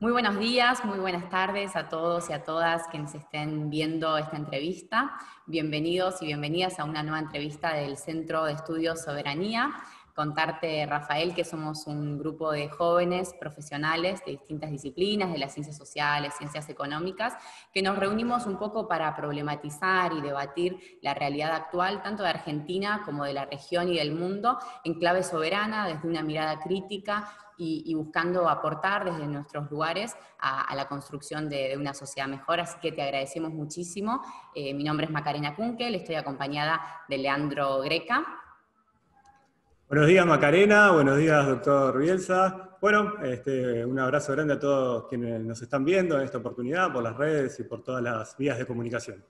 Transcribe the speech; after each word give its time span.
Muy 0.00 0.12
buenos 0.12 0.38
días, 0.38 0.82
muy 0.86 0.98
buenas 0.98 1.28
tardes 1.28 1.76
a 1.76 1.90
todos 1.90 2.30
y 2.30 2.32
a 2.32 2.42
todas 2.42 2.88
quienes 2.88 3.14
estén 3.14 3.68
viendo 3.68 4.16
esta 4.16 4.38
entrevista. 4.38 5.12
Bienvenidos 5.44 6.22
y 6.22 6.26
bienvenidas 6.28 6.80
a 6.80 6.84
una 6.84 7.02
nueva 7.02 7.18
entrevista 7.18 7.74
del 7.74 7.98
Centro 7.98 8.44
de 8.44 8.54
Estudios 8.54 9.02
Soberanía. 9.02 9.70
Contarte, 10.14 10.86
Rafael, 10.86 11.34
que 11.34 11.44
somos 11.44 11.86
un 11.86 12.18
grupo 12.18 12.50
de 12.50 12.70
jóvenes 12.70 13.34
profesionales 13.38 14.22
de 14.24 14.32
distintas 14.32 14.70
disciplinas, 14.70 15.32
de 15.32 15.38
las 15.38 15.52
ciencias 15.52 15.76
sociales, 15.76 16.32
ciencias 16.38 16.70
económicas, 16.70 17.34
que 17.70 17.82
nos 17.82 17.98
reunimos 17.98 18.46
un 18.46 18.58
poco 18.58 18.88
para 18.88 19.14
problematizar 19.14 20.14
y 20.14 20.22
debatir 20.22 20.98
la 21.02 21.12
realidad 21.12 21.52
actual, 21.52 22.02
tanto 22.02 22.22
de 22.22 22.30
Argentina 22.30 23.02
como 23.04 23.24
de 23.24 23.34
la 23.34 23.44
región 23.44 23.90
y 23.90 23.98
del 23.98 24.12
mundo, 24.12 24.58
en 24.82 24.94
clave 24.94 25.22
soberana, 25.22 25.86
desde 25.86 26.08
una 26.08 26.22
mirada 26.22 26.58
crítica 26.58 27.30
y, 27.62 27.94
buscando 27.94 28.48
aportar 28.48 29.04
desde 29.04 29.26
nuestros 29.26 29.70
lugares 29.70 30.16
a, 30.38 30.74
la 30.74 30.88
construcción 30.88 31.48
de, 31.48 31.76
una 31.76 31.92
sociedad 31.92 32.26
mejor. 32.28 32.60
Así 32.60 32.78
que 32.80 32.92
te 32.92 33.02
agradecemos 33.02 33.52
muchísimo. 33.52 34.22
Eh, 34.54 34.72
mi 34.72 34.82
nombre 34.82 35.06
es 35.06 35.12
Macarena 35.12 35.54
Kunkel, 35.54 35.94
estoy 35.94 36.14
acompañada 36.14 36.80
de 37.08 37.18
Leandro 37.18 37.80
Greca. 37.80 38.24
Buenos 39.88 40.06
días 40.06 40.24
Macarena, 40.24 40.92
buenos 40.92 41.18
días 41.18 41.46
doctor 41.46 41.98
Bielsa. 41.98 42.78
Bueno, 42.80 43.14
este, 43.22 43.84
un 43.84 43.98
abrazo 43.98 44.32
grande 44.32 44.54
a 44.54 44.58
todos 44.58 45.06
quienes 45.08 45.40
nos 45.40 45.60
están 45.60 45.84
viendo 45.84 46.16
en 46.16 46.24
esta 46.24 46.38
oportunidad 46.38 46.92
por 46.92 47.02
las 47.02 47.16
redes 47.16 47.58
y 47.60 47.64
por 47.64 47.82
todas 47.82 48.02
las 48.02 48.36
vías 48.38 48.56
de 48.56 48.66
comunicación. 48.66 49.22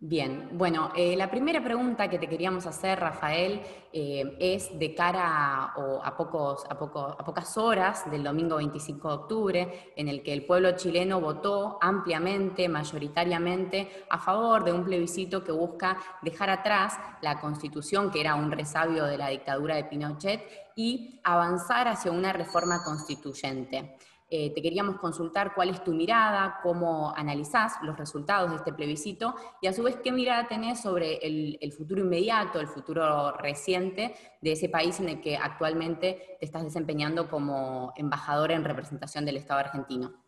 Bien, 0.00 0.50
bueno, 0.52 0.92
eh, 0.94 1.16
la 1.16 1.28
primera 1.28 1.60
pregunta 1.60 2.08
que 2.08 2.20
te 2.20 2.28
queríamos 2.28 2.66
hacer, 2.66 3.00
Rafael, 3.00 3.60
eh, 3.92 4.36
es 4.38 4.78
de 4.78 4.94
cara 4.94 5.72
a, 5.74 6.14
pocos, 6.16 6.64
a, 6.66 6.74
a, 6.74 7.24
pocas 7.24 7.58
horas 7.58 8.08
del 8.08 8.22
domingo 8.22 8.58
25 8.58 9.08
de 9.08 9.14
octubre, 9.14 9.92
en 9.96 10.06
el 10.06 10.22
que 10.22 10.32
el 10.32 10.46
pueblo 10.46 10.70
chileno 10.76 11.20
votó 11.20 11.78
ampliamente, 11.80 12.68
mayoritariamente, 12.68 14.06
a 14.08 14.18
favor 14.20 14.62
de 14.62 14.72
un 14.72 14.84
plebiscito 14.84 15.42
que 15.42 15.50
busca 15.50 15.98
dejar 16.22 16.50
atrás 16.50 16.96
la 17.20 17.40
constitución, 17.40 18.12
que 18.12 18.20
era 18.20 18.36
un 18.36 18.52
resabio 18.52 19.04
de 19.04 19.18
la 19.18 19.30
dictadura 19.30 19.74
de 19.74 19.84
Pinochet, 19.84 20.42
y 20.76 21.20
avanzar 21.24 21.88
hacia 21.88 22.12
una 22.12 22.32
reforma 22.32 22.84
constituyente. 22.84 23.96
Eh, 24.30 24.52
te 24.54 24.60
queríamos 24.60 24.96
consultar 24.96 25.54
cuál 25.54 25.70
es 25.70 25.82
tu 25.82 25.94
mirada, 25.94 26.58
cómo 26.62 27.16
analizás 27.16 27.72
los 27.82 27.96
resultados 27.96 28.50
de 28.50 28.56
este 28.56 28.74
plebiscito 28.74 29.34
y 29.62 29.68
a 29.68 29.72
su 29.72 29.82
vez 29.82 29.96
qué 30.04 30.12
mirada 30.12 30.46
tenés 30.46 30.82
sobre 30.82 31.16
el, 31.16 31.72
futuro 31.72 32.02
inmediato, 32.02 32.60
el 32.60 32.66
futuro 32.66 33.32
reciente 33.38 34.14
de 34.42 34.52
ese 34.52 34.68
país 34.68 35.00
en 35.00 35.08
el 35.08 35.22
que 35.22 35.38
actualmente 35.38 36.36
te 36.38 36.44
estás 36.44 36.62
desempeñando 36.62 37.30
como 37.30 37.94
embajador 37.96 38.52
en 38.52 38.64
representación 38.64 39.24
del 39.24 39.38
Estado 39.38 39.60
argentino. 39.60 40.22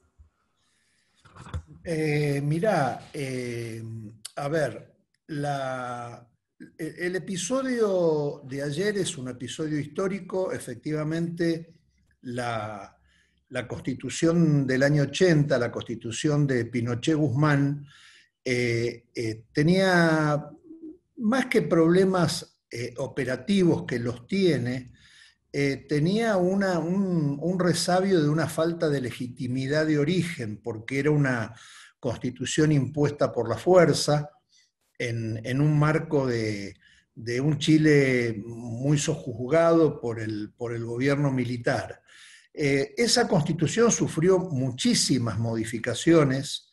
Eh, 1.85 2.41
mira, 2.43 3.11
eh, 3.13 3.83
a 4.37 4.49
ver, 4.49 4.95
el 6.79 7.17
episodio 7.17 8.41
de 8.45 8.63
ayer 8.63 8.97
es 8.97 9.19
un 9.19 9.29
episodio 9.29 9.79
histórico, 9.79 10.53
efectivamente 10.53 11.75
la 12.23 12.97
la 13.51 13.67
constitución 13.67 14.67
del 14.67 14.83
año 14.83 15.03
80, 15.03 15.59
la 15.59 15.71
constitución 15.71 16.47
de 16.47 16.65
Pinochet 16.67 17.17
Guzmán, 17.17 17.87
eh, 18.45 19.07
eh, 19.15 19.45
tenía 19.53 20.47
más 21.17 21.47
que 21.47 21.63
problemas 21.63 22.59
eh, 22.71 22.95
operativos 22.99 23.85
que 23.87 23.99
los 23.99 24.27
tiene, 24.27 24.93
tenía 25.53 26.37
un, 26.37 27.59
resabio 27.59 28.23
de 28.23 28.29
una 28.29 28.49
falta 28.49 28.89
de 28.89 29.01
legitimidad 29.01 29.85
de 29.85 29.99
origen, 29.99 30.63
porque 30.63 31.01
era 31.01 31.11
una 31.11 31.53
constitución 31.99 32.71
impuesta 32.71 33.33
por 33.33 33.49
la 33.49 33.57
fuerza 33.57 34.31
en, 34.97 35.61
un 35.61 35.77
marco 35.77 36.25
de, 36.25 36.77
un 37.43 37.59
Chile 37.59 38.41
muy 38.47 38.97
sojuzgado 38.97 40.01
por 40.01 40.21
el, 40.21 40.53
por 40.57 40.73
el 40.73 40.85
gobierno 40.85 41.33
militar. 41.33 42.01
Eh, 42.53 42.95
esa 42.97 43.29
constitución 43.29 43.93
sufrió 43.93 44.39
muchísimas 44.39 45.39
modificaciones, 45.39 46.71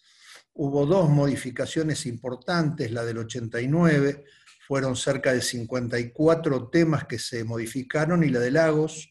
hubo 0.54 0.86
dos 0.86 1.10
modificaciones 1.10 2.06
importantes, 2.06 2.92
la 2.92 3.06
del 3.06 3.20
89, 3.20 4.26
fueron 4.68 4.96
cerca 4.96 5.34
de 5.34 5.42
54 5.42 6.70
temas 6.70 7.06
que 7.06 7.20
se 7.20 7.44
modificaron, 7.44 8.24
y 8.24 8.30
la 8.30 8.40
de 8.40 8.52
Lagos 8.52 9.10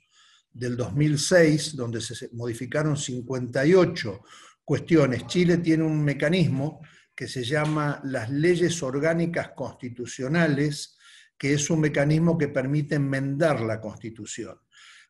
del 0.53 0.77
2006, 0.77 1.77
donde 1.77 2.01
se 2.01 2.29
modificaron 2.33 2.97
58 2.97 4.21
cuestiones. 4.65 5.27
Chile 5.27 5.59
tiene 5.59 5.85
un 5.85 6.05
mecanismo 6.05 6.81
que 7.15 7.29
se 7.29 7.45
llama 7.45 8.01
las 8.05 8.29
leyes 8.29 8.83
orgánicas 8.83 9.53
constitucionales, 9.57 10.99
que 11.39 11.55
es 11.55 11.71
un 11.71 11.81
mecanismo 11.81 12.37
que 12.37 12.49
permite 12.49 12.97
enmendar 12.97 13.61
la 13.61 13.81
constitución. 13.81 14.59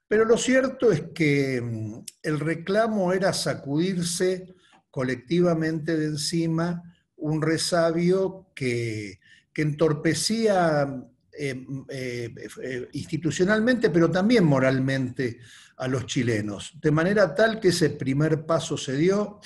Pero 0.09 0.25
lo 0.25 0.37
cierto 0.37 0.93
es 0.93 1.03
que 1.15 1.61
mm, 1.61 2.05
el 2.23 2.41
reclamo 2.41 3.13
era 3.13 3.33
sacudirse 3.33 4.55
colectivamente 4.91 5.97
de 5.97 6.07
encima 6.07 6.83
un 7.17 7.43
resabio 7.43 8.49
que, 8.55 9.21
entorpecía 9.55 11.03
eh, 11.33 11.67
eh, 11.89 12.35
eh, 12.63 12.89
institucionalmente, 12.93 13.89
pero 13.89 14.11
también 14.11 14.45
moralmente 14.45 15.39
a 15.79 15.89
los 15.89 16.05
chilenos. 16.05 16.79
De 16.79 16.91
manera 16.91 17.35
tal 17.35 17.59
que 17.59 17.69
ese 17.69 17.89
primer 17.89 18.45
paso 18.45 18.77
se 18.77 18.97
dio, 18.97 19.41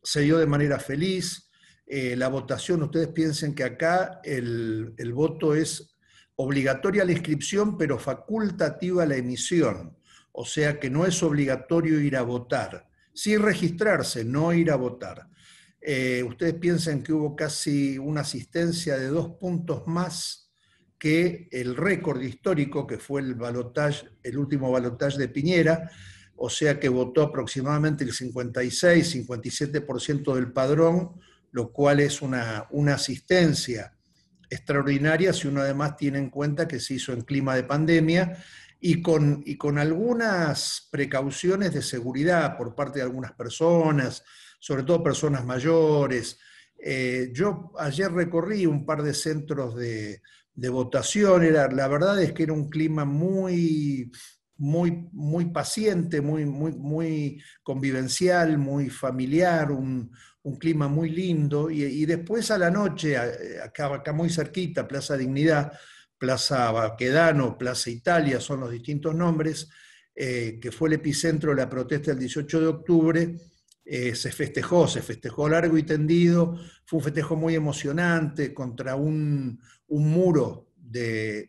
se 0.00 0.20
dio 0.20 0.38
de 0.38 0.46
manera 0.46 0.78
feliz. 0.78 1.50
la 1.88 2.28
votación, 2.28 2.84
ustedes 2.84 3.08
piensen 3.08 3.52
que 3.52 3.64
acá 3.64 4.20
el, 4.22 4.94
el 4.96 5.12
voto 5.12 5.56
es 5.56 5.96
obligatoria 6.36 7.04
la 7.04 7.12
inscripción, 7.12 7.76
pero 7.76 7.98
facultativa 7.98 9.06
la 9.06 9.16
emisión 9.16 9.97
o 10.32 10.44
sea 10.44 10.78
que 10.78 10.90
no 10.90 11.06
es 11.06 11.22
obligatorio 11.22 12.00
ir 12.00 12.16
a 12.16 12.22
votar. 12.22 12.88
Sí 13.12 13.36
registrarse, 13.36 14.24
no 14.24 14.52
ir 14.52 14.70
a 14.70 14.76
votar. 14.76 15.28
Eh, 15.80 16.22
ustedes 16.22 16.54
piensan 16.54 17.02
que 17.02 17.12
hubo 17.12 17.36
casi 17.36 17.98
una 17.98 18.22
asistencia 18.22 18.98
de 18.98 19.08
dos 19.08 19.30
puntos 19.40 19.86
más 19.86 20.50
que 20.98 21.48
el 21.52 21.76
récord 21.76 22.20
histórico 22.20 22.86
que 22.86 22.98
fue 22.98 23.20
el 23.20 23.36
el 24.22 24.38
último 24.38 24.70
balotaje 24.70 25.18
de 25.18 25.28
Piñera, 25.28 25.90
o 26.34 26.50
sea 26.50 26.78
que 26.80 26.88
votó 26.88 27.22
aproximadamente 27.22 28.04
el 28.04 28.12
56, 28.12 29.26
57% 29.28 30.34
del 30.34 30.52
padrón, 30.52 31.20
lo 31.52 31.72
cual 31.72 32.00
es 32.00 32.20
una, 32.20 32.66
una 32.70 32.94
asistencia 32.94 33.96
extraordinaria 34.50 35.32
si 35.32 35.48
uno 35.48 35.60
además 35.60 35.96
tiene 35.96 36.18
en 36.18 36.30
cuenta 36.30 36.66
que 36.66 36.80
se 36.80 36.94
hizo 36.94 37.12
en 37.12 37.22
clima 37.22 37.54
de 37.54 37.64
pandemia 37.64 38.42
y 38.80 39.02
con, 39.02 39.42
y 39.44 39.56
con 39.56 39.78
algunas 39.78 40.88
precauciones 40.90 41.74
de 41.74 41.82
seguridad 41.82 42.56
por 42.56 42.74
parte 42.74 43.00
de 43.00 43.04
algunas 43.04 43.32
personas, 43.32 44.22
sobre 44.60 44.84
todo 44.84 45.02
personas 45.02 45.44
mayores. 45.44 46.38
Eh, 46.78 47.30
yo 47.32 47.72
ayer 47.78 48.10
recorrí 48.12 48.66
un 48.66 48.86
par 48.86 49.02
de 49.02 49.14
centros 49.14 49.74
de, 49.74 50.20
votación, 50.70 51.44
era, 51.44 51.68
la 51.68 51.86
verdad 51.88 52.20
es 52.20 52.32
que 52.32 52.44
era 52.44 52.52
un 52.52 52.68
clima 52.68 53.04
muy, 53.04 54.10
muy, 54.56 55.08
muy 55.12 55.46
paciente, 55.46 56.20
muy, 56.20 56.44
muy, 56.44 56.72
muy 56.72 57.42
convivencial, 57.62 58.58
muy 58.58 58.90
familiar, 58.90 59.70
un, 59.70 60.10
clima 60.58 60.88
muy 60.88 61.10
lindo. 61.10 61.68
Y, 61.70 62.06
después 62.06 62.50
a 62.50 62.56
la 62.56 62.70
noche, 62.70 63.18
acá, 63.18 63.94
acá 63.94 64.14
muy 64.14 64.30
cerquita, 64.30 64.88
Plaza 64.88 65.14
Dignidad, 65.14 65.72
Plaza 66.18 66.70
Baquedano, 66.72 67.56
Plaza 67.56 67.90
Italia, 67.90 68.40
son 68.40 68.60
los 68.60 68.70
distintos 68.70 69.14
nombres, 69.14 69.68
eh, 70.14 70.58
que 70.60 70.72
fue 70.72 70.88
el 70.88 70.94
epicentro 70.94 71.50
de 71.50 71.56
la 71.56 71.70
protesta 71.70 72.10
del 72.10 72.20
18 72.20 72.60
de 72.60 72.66
octubre, 72.66 73.36
eh, 73.84 74.14
se 74.14 74.30
festejó, 74.32 74.86
se 74.86 75.00
festejó 75.00 75.48
largo 75.48 75.78
y 75.78 75.82
tendido, 75.82 76.58
fue 76.84 76.98
un 76.98 77.04
festejo 77.04 77.36
muy 77.36 77.54
emocionante 77.54 78.52
contra 78.52 78.96
un, 78.96 79.60
muro 79.88 80.72
del, 80.76 81.48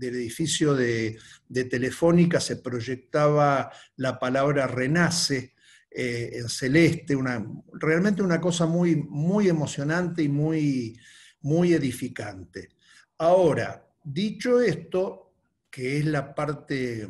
edificio 0.00 0.74
de, 0.74 1.16
Telefónica, 1.48 2.40
se 2.40 2.56
proyectaba 2.56 3.70
la 3.96 4.18
palabra 4.18 4.66
renace 4.66 5.54
eh, 5.90 6.30
en 6.32 6.48
celeste, 6.48 7.16
realmente 7.74 8.22
una 8.22 8.40
cosa 8.40 8.66
muy, 8.66 8.96
muy 8.96 9.48
emocionante 9.48 10.22
y 10.22 10.28
muy, 10.28 10.98
muy 11.42 11.74
edificante. 11.74 12.70
Ahora, 13.18 13.89
Dicho 14.02 14.60
esto, 14.60 15.32
que 15.70 15.98
es 15.98 16.06
la 16.06 16.34
parte, 16.34 17.08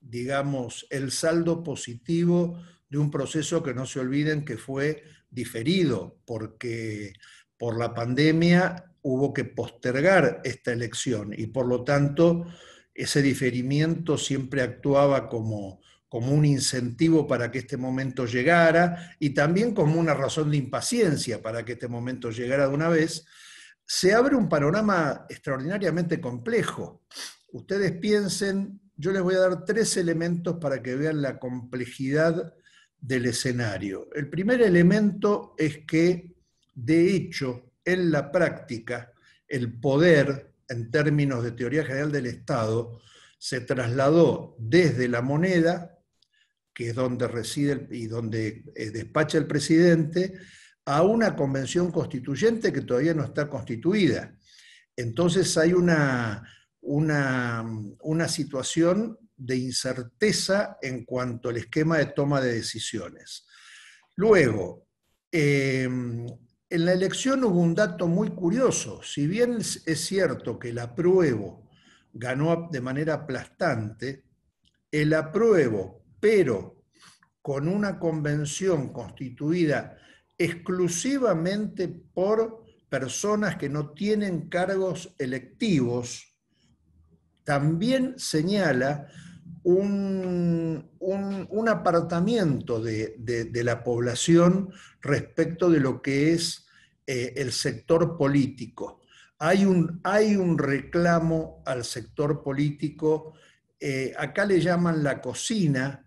digamos, 0.00 0.86
el 0.90 1.10
saldo 1.10 1.62
positivo 1.62 2.60
de 2.88 2.98
un 2.98 3.10
proceso 3.10 3.62
que 3.62 3.74
no 3.74 3.86
se 3.86 4.00
olviden 4.00 4.44
que 4.44 4.56
fue 4.56 5.04
diferido, 5.30 6.18
porque 6.24 7.12
por 7.56 7.78
la 7.78 7.94
pandemia 7.94 8.92
hubo 9.02 9.32
que 9.32 9.44
postergar 9.44 10.40
esta 10.44 10.72
elección 10.72 11.34
y 11.36 11.46
por 11.46 11.66
lo 11.66 11.84
tanto 11.84 12.46
ese 12.94 13.20
diferimiento 13.20 14.16
siempre 14.16 14.62
actuaba 14.62 15.28
como, 15.28 15.80
como 16.08 16.32
un 16.32 16.44
incentivo 16.44 17.26
para 17.26 17.50
que 17.50 17.58
este 17.58 17.76
momento 17.76 18.26
llegara 18.26 19.16
y 19.18 19.30
también 19.30 19.74
como 19.74 20.00
una 20.00 20.14
razón 20.14 20.50
de 20.50 20.56
impaciencia 20.56 21.42
para 21.42 21.64
que 21.64 21.72
este 21.72 21.88
momento 21.88 22.30
llegara 22.30 22.68
de 22.68 22.74
una 22.74 22.88
vez, 22.88 23.26
se 23.86 24.14
abre 24.14 24.34
un 24.34 24.48
panorama 24.48 25.26
extraordinariamente 25.28 26.20
complejo. 26.20 27.02
Ustedes 27.52 27.92
piensen, 27.92 28.80
yo 28.96 29.12
les 29.12 29.22
voy 29.22 29.34
a 29.34 29.40
dar 29.40 29.64
tres 29.64 29.96
elementos 29.96 30.56
para 30.60 30.82
que 30.82 30.96
vean 30.96 31.22
la 31.22 31.38
complejidad 31.38 32.54
del 33.00 33.26
escenario. 33.26 34.08
El 34.14 34.30
primer 34.30 34.62
elemento 34.62 35.54
es 35.58 35.84
que, 35.86 36.34
de 36.74 37.14
hecho, 37.14 37.72
en 37.84 38.10
la 38.10 38.32
práctica, 38.32 39.12
el 39.46 39.78
poder, 39.78 40.54
en 40.68 40.90
términos 40.90 41.44
de 41.44 41.52
teoría 41.52 41.84
general 41.84 42.10
del 42.10 42.26
Estado, 42.26 43.00
se 43.38 43.60
trasladó 43.60 44.56
desde 44.58 45.06
la 45.06 45.20
moneda, 45.20 45.98
que 46.72 46.88
es 46.88 46.94
donde 46.94 47.28
reside 47.28 47.86
y 47.90 48.06
donde 48.06 48.64
eh, 48.74 48.90
despacha 48.90 49.36
el 49.36 49.46
presidente, 49.46 50.32
a 50.86 51.02
una 51.02 51.34
convención 51.34 51.90
constituyente 51.90 52.72
que 52.72 52.82
todavía 52.82 53.14
no 53.14 53.24
está 53.24 53.48
constituida. 53.48 54.36
Entonces 54.96 55.56
hay 55.56 55.72
una, 55.72 56.46
una, 56.80 58.28
situación 58.28 59.18
de 59.36 59.56
incerteza 59.56 60.78
en 60.80 61.04
cuanto 61.04 61.48
al 61.48 61.56
esquema 61.56 61.98
de 61.98 62.06
toma 62.06 62.40
de 62.40 62.54
decisiones. 62.54 63.46
Luego, 64.16 64.86
em, 65.32 66.26
en 66.70 66.84
la 66.84 66.92
elección 66.92 67.42
hubo 67.44 67.60
un 67.60 67.74
dato 67.74 68.06
muy 68.06 68.30
curioso. 68.30 69.02
Si 69.02 69.26
bien 69.26 69.58
es 69.58 70.00
cierto 70.00 70.58
que 70.58 70.70
el 70.70 70.78
apruebo 70.78 71.70
ganó 72.12 72.68
de 72.70 72.80
manera 72.80 73.14
aplastante, 73.14 74.24
el 74.90 75.12
apruebo, 75.14 76.04
pero 76.20 76.84
con 77.42 77.68
una 77.68 77.98
convención 77.98 78.92
constituida 78.92 79.98
exclusivamente 80.38 81.88
por 81.88 82.64
personas 82.88 83.56
que 83.56 83.68
no 83.68 83.90
tienen 83.90 84.48
cargos 84.48 85.14
electivos, 85.18 86.34
también 87.44 88.14
señala 88.16 89.08
un, 89.64 90.88
apartamiento 91.68 92.80
de, 92.80 93.62
la 93.64 93.82
población 93.82 94.70
respecto 95.00 95.70
de 95.70 95.80
lo 95.80 96.02
que 96.02 96.32
es 96.32 96.66
eh, 97.06 97.32
el 97.36 97.52
sector 97.52 98.16
político. 98.16 99.00
Hay 99.38 99.64
un, 99.64 100.00
hay 100.04 100.36
un, 100.36 100.58
reclamo 100.58 101.62
al 101.66 101.84
sector 101.84 102.42
político, 102.42 103.34
eh, 103.80 104.14
acá 104.16 104.44
le 104.44 104.60
llaman 104.60 105.02
la 105.02 105.20
cocina, 105.20 106.06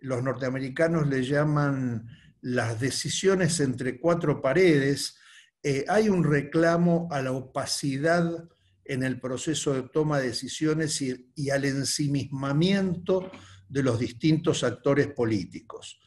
los 0.00 0.22
norteamericanos 0.22 1.08
le 1.08 1.24
llaman 1.24 2.06
las 2.40 2.80
decisiones 2.80 3.60
entre 3.60 3.98
cuatro 4.00 4.40
paredes, 4.40 5.16
eh, 5.62 5.84
hay 5.88 6.08
un 6.08 6.24
reclamo 6.24 7.08
a 7.10 7.20
la 7.20 7.32
opacidad 7.32 8.48
en 8.88 9.02
el 9.02 9.20
proceso 9.20 9.74
de 9.74 9.82
toma 9.82 10.18
de 10.18 10.28
decisiones 10.28 11.02
y, 11.02 11.50
al 11.50 11.64
ensimismamiento 11.64 13.30
de 13.68 13.82
los 13.82 13.98
distintos 13.98 14.64
actores 14.64 15.08
políticos. 15.08 16.00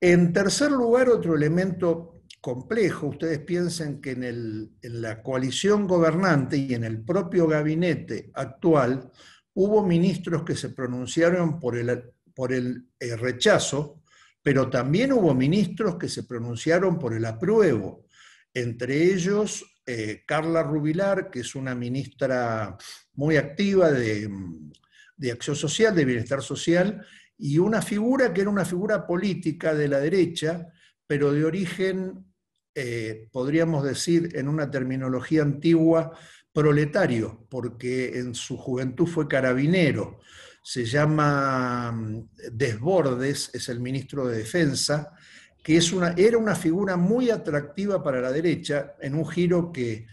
En 0.00 0.32
tercer 0.32 0.70
lugar, 0.70 1.08
otro 1.08 1.34
elemento 1.34 2.22
complejo, 2.40 3.08
ustedes 3.08 3.40
piensen 3.40 4.00
que 4.00 4.12
en, 4.12 4.76
la 4.82 5.20
coalición 5.22 5.88
gobernante 5.88 6.56
y 6.56 6.74
en 6.74 6.84
el 6.84 7.02
propio 7.02 7.48
gabinete 7.48 8.30
actual 8.34 9.10
hubo 9.54 9.84
ministros 9.84 10.44
que 10.44 10.54
se 10.54 10.68
pronunciaron 10.68 11.58
por 11.58 11.76
el, 11.76 12.12
por 12.34 12.52
el 12.52 12.88
eh, 13.00 13.16
rechazo, 13.16 14.02
pero 14.46 14.70
también 14.70 15.12
hubo 15.12 15.34
ministros 15.34 15.96
que 15.96 16.08
se 16.08 16.22
pronunciaron 16.22 17.00
por 17.00 17.14
el 17.14 17.24
apruebo, 17.24 18.06
entre 18.54 19.12
ellos 19.12 19.80
eh, 19.84 20.22
Carla 20.24 20.62
Rubilar, 20.62 21.32
que 21.32 21.40
es 21.40 21.56
una 21.56 21.74
ministra 21.74 22.76
muy 23.14 23.38
activa 23.38 23.90
de, 23.90 24.30
Acción 25.32 25.56
Social, 25.56 25.96
de 25.96 26.04
Bienestar 26.04 26.42
Social, 26.42 27.04
y 27.36 27.58
una 27.58 27.82
figura 27.82 28.32
que 28.32 28.42
era 28.42 28.50
una 28.50 28.64
figura 28.64 29.04
política 29.04 29.74
de 29.74 29.88
la 29.88 29.98
derecha, 29.98 30.68
pero 31.08 31.32
de 31.32 31.44
origen, 31.44 32.24
eh, 32.72 33.28
podríamos 33.32 33.82
decir 33.82 34.30
en 34.36 34.46
una 34.46 34.70
terminología 34.70 35.42
antigua, 35.42 36.16
proletario, 36.52 37.48
porque 37.50 38.16
en 38.20 38.32
su 38.36 38.56
juventud 38.56 39.08
fue 39.08 39.26
carabinero. 39.26 40.20
Se 40.68 40.84
llama 40.84 41.92
mm, 41.92 42.28
Desbordes, 42.50 43.50
es 43.54 43.68
el 43.68 43.78
ministro 43.78 44.26
de 44.26 44.38
Defensa, 44.38 45.12
que 45.62 45.76
es 45.76 45.92
una, 45.92 46.12
era 46.16 46.38
una 46.38 46.56
figura 46.56 46.96
muy 46.96 47.30
atractiva 47.30 48.02
para 48.02 48.20
la 48.20 48.32
derecha 48.32 48.96
en 49.00 49.14
un 49.14 49.28
giro 49.28 49.70
que, 49.70 50.08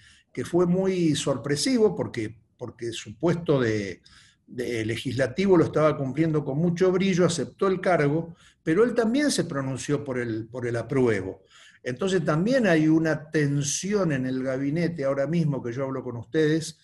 fue 0.45 0.67
muy 0.67 1.15
sorpresivo 1.15 1.95
porque, 1.95 2.38
porque 2.55 2.91
su 2.91 3.17
puesto 3.17 3.59
de, 3.59 4.03
legislativo 4.45 5.57
lo 5.57 5.63
estaba 5.63 5.97
cumpliendo 5.97 6.45
con 6.45 6.59
mucho 6.59 6.91
brillo, 6.91 7.25
aceptó 7.25 7.65
el 7.65 7.81
cargo, 7.81 8.35
pero 8.61 8.83
él 8.83 8.94
también 8.94 9.31
se 9.31 9.45
pronunció 9.45 10.03
por 10.03 10.19
el, 10.19 10.47
por 10.50 10.67
el 10.67 10.75
apruebo. 10.75 11.41
Entonces 11.81 12.23
también 12.23 12.67
hay 12.67 12.88
una 12.88 13.31
tensión 13.31 14.11
en 14.11 14.27
el 14.27 14.44
gabinete, 14.44 15.03
ahora 15.03 15.25
mismo 15.25 15.63
que 15.63 15.73
yo 15.73 15.85
hablo 15.85 16.03
con 16.03 16.15
ustedes, 16.17 16.77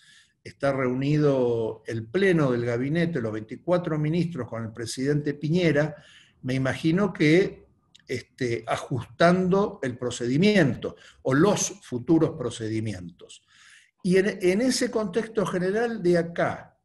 está 0.44 0.72
reunido 0.72 1.84
el 1.86 2.06
pleno 2.06 2.52
del 2.52 2.66
gabinete, 2.66 3.22
los 3.22 3.34
24 3.34 3.98
ministros 3.98 4.48
con 4.48 4.64
el 4.64 4.72
presidente 4.72 5.34
Piñera, 5.34 5.96
me 6.42 6.54
imagino 6.54 7.12
que 7.12 7.68
este, 8.08 8.64
ajustando 8.66 9.80
el 9.84 9.98
procedimiento 9.98 10.96
o 11.22 11.34
los 11.34 11.80
futuros 11.84 12.32
procedimientos. 12.32 13.44
Y 14.02 14.18
en, 14.18 14.62
ese 14.62 14.90
contexto 14.90 15.46
general, 15.46 16.02
de 16.02 16.18
acá 16.18 16.78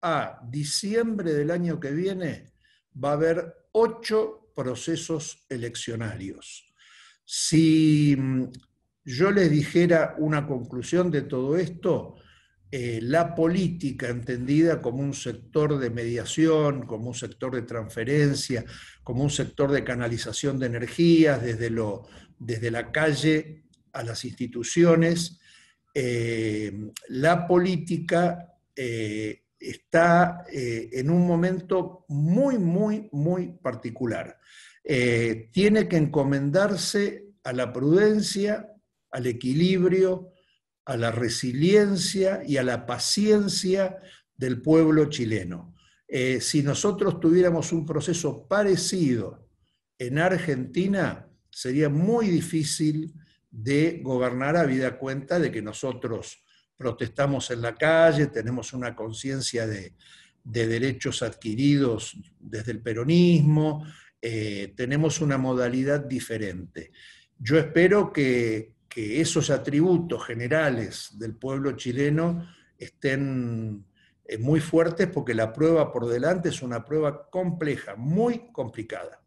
a 0.00 0.40
diciembre 0.48 1.34
del 1.34 1.50
año 1.50 1.78
que 1.78 1.90
viene, 1.90 2.54
va 2.96 3.10
a 3.10 3.14
haber 3.14 3.54
ocho 3.72 4.50
procesos 4.54 5.44
eleccionarios. 5.48 6.72
Si 7.24 8.16
mm, 8.16 8.44
yo 9.04 9.32
les 9.32 9.50
dijera 9.50 10.14
una 10.18 10.46
conclusión 10.46 11.10
de 11.10 11.22
todo 11.22 11.58
esto, 11.58 12.16
eh, 12.72 13.00
la 13.02 13.34
política 13.34 14.08
entendida 14.08 14.80
como 14.80 15.02
un 15.02 15.12
sector 15.12 15.76
de 15.76 15.90
mediación, 15.90 16.86
como 16.86 17.08
un 17.08 17.14
sector 17.16 17.52
de 17.56 17.62
transferencia, 17.62 18.64
como 19.02 19.24
un 19.24 19.30
sector 19.30 19.72
de 19.72 19.82
canalización 19.82 20.56
de 20.60 20.66
energías 20.66 21.42
desde, 21.42 21.68
lo, 21.68 22.06
desde 22.38 22.70
la 22.70 22.92
calle 22.92 23.64
a 23.92 24.04
las 24.04 24.24
instituciones, 24.24 25.40
eh, 25.92 26.72
la 27.08 27.48
política 27.48 28.54
eh, 28.76 29.42
está 29.58 30.44
en 30.50 31.10
un 31.10 31.26
momento 31.26 32.04
muy, 32.08 32.56
muy, 32.56 33.08
muy 33.12 33.48
particular. 33.48 34.38
tiene 35.52 35.86
que 35.86 35.98
encomendarse 35.98 37.26
a 37.44 37.52
la 37.52 37.70
prudencia, 37.70 38.72
al 39.10 39.26
equilibrio, 39.26 40.30
a 40.90 40.96
la 40.96 41.12
resiliencia 41.12 42.42
y 42.44 42.56
a 42.56 42.64
la 42.64 42.84
paciencia 42.84 43.98
del 44.36 44.60
pueblo 44.60 45.08
chileno. 45.08 45.76
Eh, 46.08 46.40
si 46.40 46.64
nosotros 46.64 47.20
tuviéramos 47.20 47.70
un 47.70 47.86
proceso 47.86 48.48
parecido 48.48 49.48
en 49.96 50.18
Argentina, 50.18 51.28
sería 51.48 51.88
muy 51.88 52.26
difícil 52.26 53.14
de 53.48 54.00
gobernar 54.02 54.56
a 54.56 54.64
vida 54.64 54.98
cuenta 54.98 55.38
de 55.38 55.52
que 55.52 55.62
nosotros 55.62 56.42
protestamos 56.76 57.52
en 57.52 57.62
la 57.62 57.76
calle, 57.76 58.26
tenemos 58.26 58.72
una 58.72 58.96
conciencia 58.96 59.68
de, 59.68 59.94
derechos 60.42 61.22
adquiridos 61.22 62.16
desde 62.40 62.72
el 62.72 62.82
peronismo, 62.82 63.86
eh, 64.20 64.74
tenemos 64.76 65.20
una 65.20 65.38
modalidad 65.38 66.00
diferente. 66.00 66.90
Yo 67.38 67.58
espero 67.58 68.12
que, 68.12 68.79
que 68.90 69.20
esos 69.20 69.50
atributos 69.50 70.26
generales 70.26 71.16
del 71.16 71.36
pueblo 71.36 71.72
chileno 71.76 72.44
estén 72.76 73.86
eh, 74.24 74.36
muy 74.36 74.58
fuertes 74.58 75.06
porque 75.06 75.32
la 75.32 75.52
prueba 75.52 75.92
por 75.92 76.06
delante 76.06 76.48
es 76.48 76.60
una 76.60 76.84
prueba 76.84 77.30
compleja, 77.30 77.94
muy 77.94 78.50
complicada. 78.52 79.22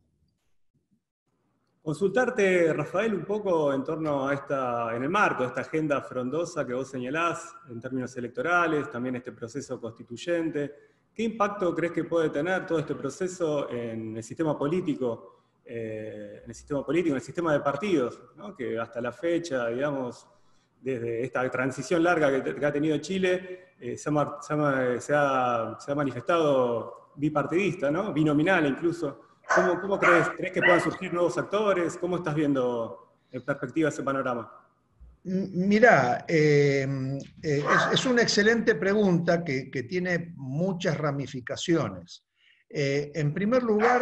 Consultarte, 1.81 2.73
Rafael, 2.73 3.13
un 3.13 3.23
poco 3.25 3.73
en 3.73 3.85
torno 3.85 4.27
a 4.27 4.33
esta, 4.33 4.95
en 4.95 5.03
el 5.03 5.09
marco 5.09 5.43
de 5.43 5.49
esta 5.49 5.61
agenda 5.61 6.01
frondosa 6.01 6.67
que 6.67 6.73
vos 6.73 6.89
señalás 6.89 7.55
en 7.69 7.79
términos 7.79 8.15
electorales, 8.17 8.91
también 8.91 9.15
este 9.15 9.31
proceso 9.31 9.79
constituyente. 9.79 10.73
¿Qué 11.13 11.23
impacto 11.23 11.73
crees 11.73 11.93
que 11.93 12.03
puede 12.03 12.29
tener 12.29 12.65
todo 12.65 12.79
este 12.79 12.95
proceso 12.95 13.69
en 13.69 14.17
el 14.17 14.23
sistema 14.23 14.57
político 14.57 15.42
eh, 15.65 16.41
en 16.43 16.49
el 16.49 16.55
sistema 16.55 16.85
político, 16.85 17.13
en 17.13 17.17
el 17.17 17.21
sistema 17.21 17.53
de 17.53 17.59
partidos, 17.59 18.19
que 18.57 18.77
hasta 18.79 19.01
la 19.01 19.11
fecha, 19.11 19.67
digamos, 19.67 20.27
desde 20.81 21.23
esta 21.23 21.49
transición 21.49 22.03
larga 22.03 22.43
que, 22.43 22.65
ha 22.65 22.71
tenido 22.71 22.97
Chile, 22.97 23.73
eh, 23.79 23.97
se, 23.97 24.09
ha, 24.09 25.77
manifestado 25.95 27.13
bipartidista, 27.15 27.89
¿no? 27.89 28.13
binominal 28.13 28.65
incluso. 28.65 29.21
¿Cómo, 29.81 29.99
crees, 29.99 30.29
crees 30.29 30.51
que 30.53 30.61
puedan 30.61 30.81
surgir 30.81 31.13
nuevos 31.13 31.37
actores? 31.37 31.97
¿Cómo 31.97 32.17
estás 32.17 32.33
viendo 32.33 33.17
en 33.31 33.43
perspectiva 33.43 33.89
ese 33.89 34.03
panorama? 34.03 34.51
Mirá, 35.25 36.25
eh, 36.27 36.85
es, 37.41 38.05
una 38.05 38.23
excelente 38.23 38.75
pregunta 38.75 39.43
que, 39.43 39.85
tiene 39.87 40.33
muchas 40.35 40.97
ramificaciones. 40.97 42.25
Eh, 42.75 43.11
en 43.13 43.33
primer 43.33 43.61
lugar, 43.61 44.01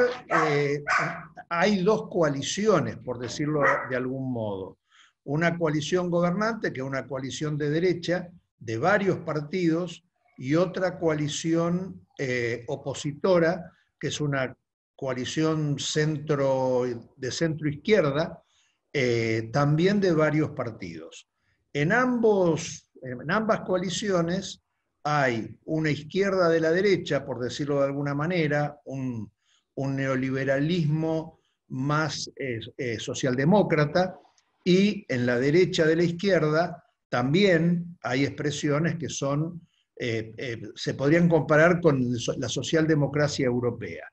hay 1.50 1.84
dos 1.84 2.08
coaliciones, 2.10 2.98
por 2.98 3.20
decirlo 3.20 3.62
de 3.90 3.96
algún 3.96 4.32
modo. 4.32 4.80
Una 5.26 5.58
coalición 5.58 6.10
gobernante, 6.10 6.72
que 6.72 6.80
es 6.80 6.86
una 6.86 7.06
coalición 7.06 7.58
de 7.58 7.70
derecha, 7.70 8.30
de 8.58 8.78
varios 8.78 9.18
partidos, 9.20 10.04
y 10.38 10.56
otra 10.56 10.98
coalición 10.98 12.08
opositora, 12.68 13.72
que 14.00 14.08
es 14.08 14.22
una 14.22 14.56
coalición 15.02 15.80
centro, 15.80 16.84
de 17.18 17.32
centro 17.32 17.68
izquierda, 17.68 18.44
eh, 18.94 19.50
también 19.52 20.00
de 20.00 20.12
varios 20.12 20.52
partidos. 20.52 21.28
En, 21.74 21.92
ambos, 21.92 22.88
en 23.02 23.32
ambas 23.32 23.62
coaliciones 23.62 24.62
hay 25.04 25.58
una 25.66 25.90
izquierda 25.90 26.50
de 26.50 26.60
la 26.60 26.72
derecha, 26.72 27.26
por 27.26 27.40
decirlo 27.40 27.80
de 27.80 27.86
alguna 27.86 28.14
manera, 28.14 28.80
un, 28.86 29.32
neoliberalismo 29.76 31.40
más 31.70 32.30
eh, 32.36 32.60
eh, 32.78 33.00
socialdemócrata, 33.00 34.16
y 34.64 35.06
en 35.08 35.26
la 35.26 35.40
derecha 35.40 35.88
de 35.88 35.96
la 35.96 36.04
izquierda 36.04 36.84
también 37.10 37.98
hay 38.04 38.26
expresiones 38.26 38.98
que 38.98 39.10
son, 39.10 39.68
se 40.76 40.94
podrían 40.94 41.28
comparar 41.28 41.82
con 41.82 42.00
la 42.38 42.48
socialdemocracia 42.48 43.48
europea. 43.48 44.06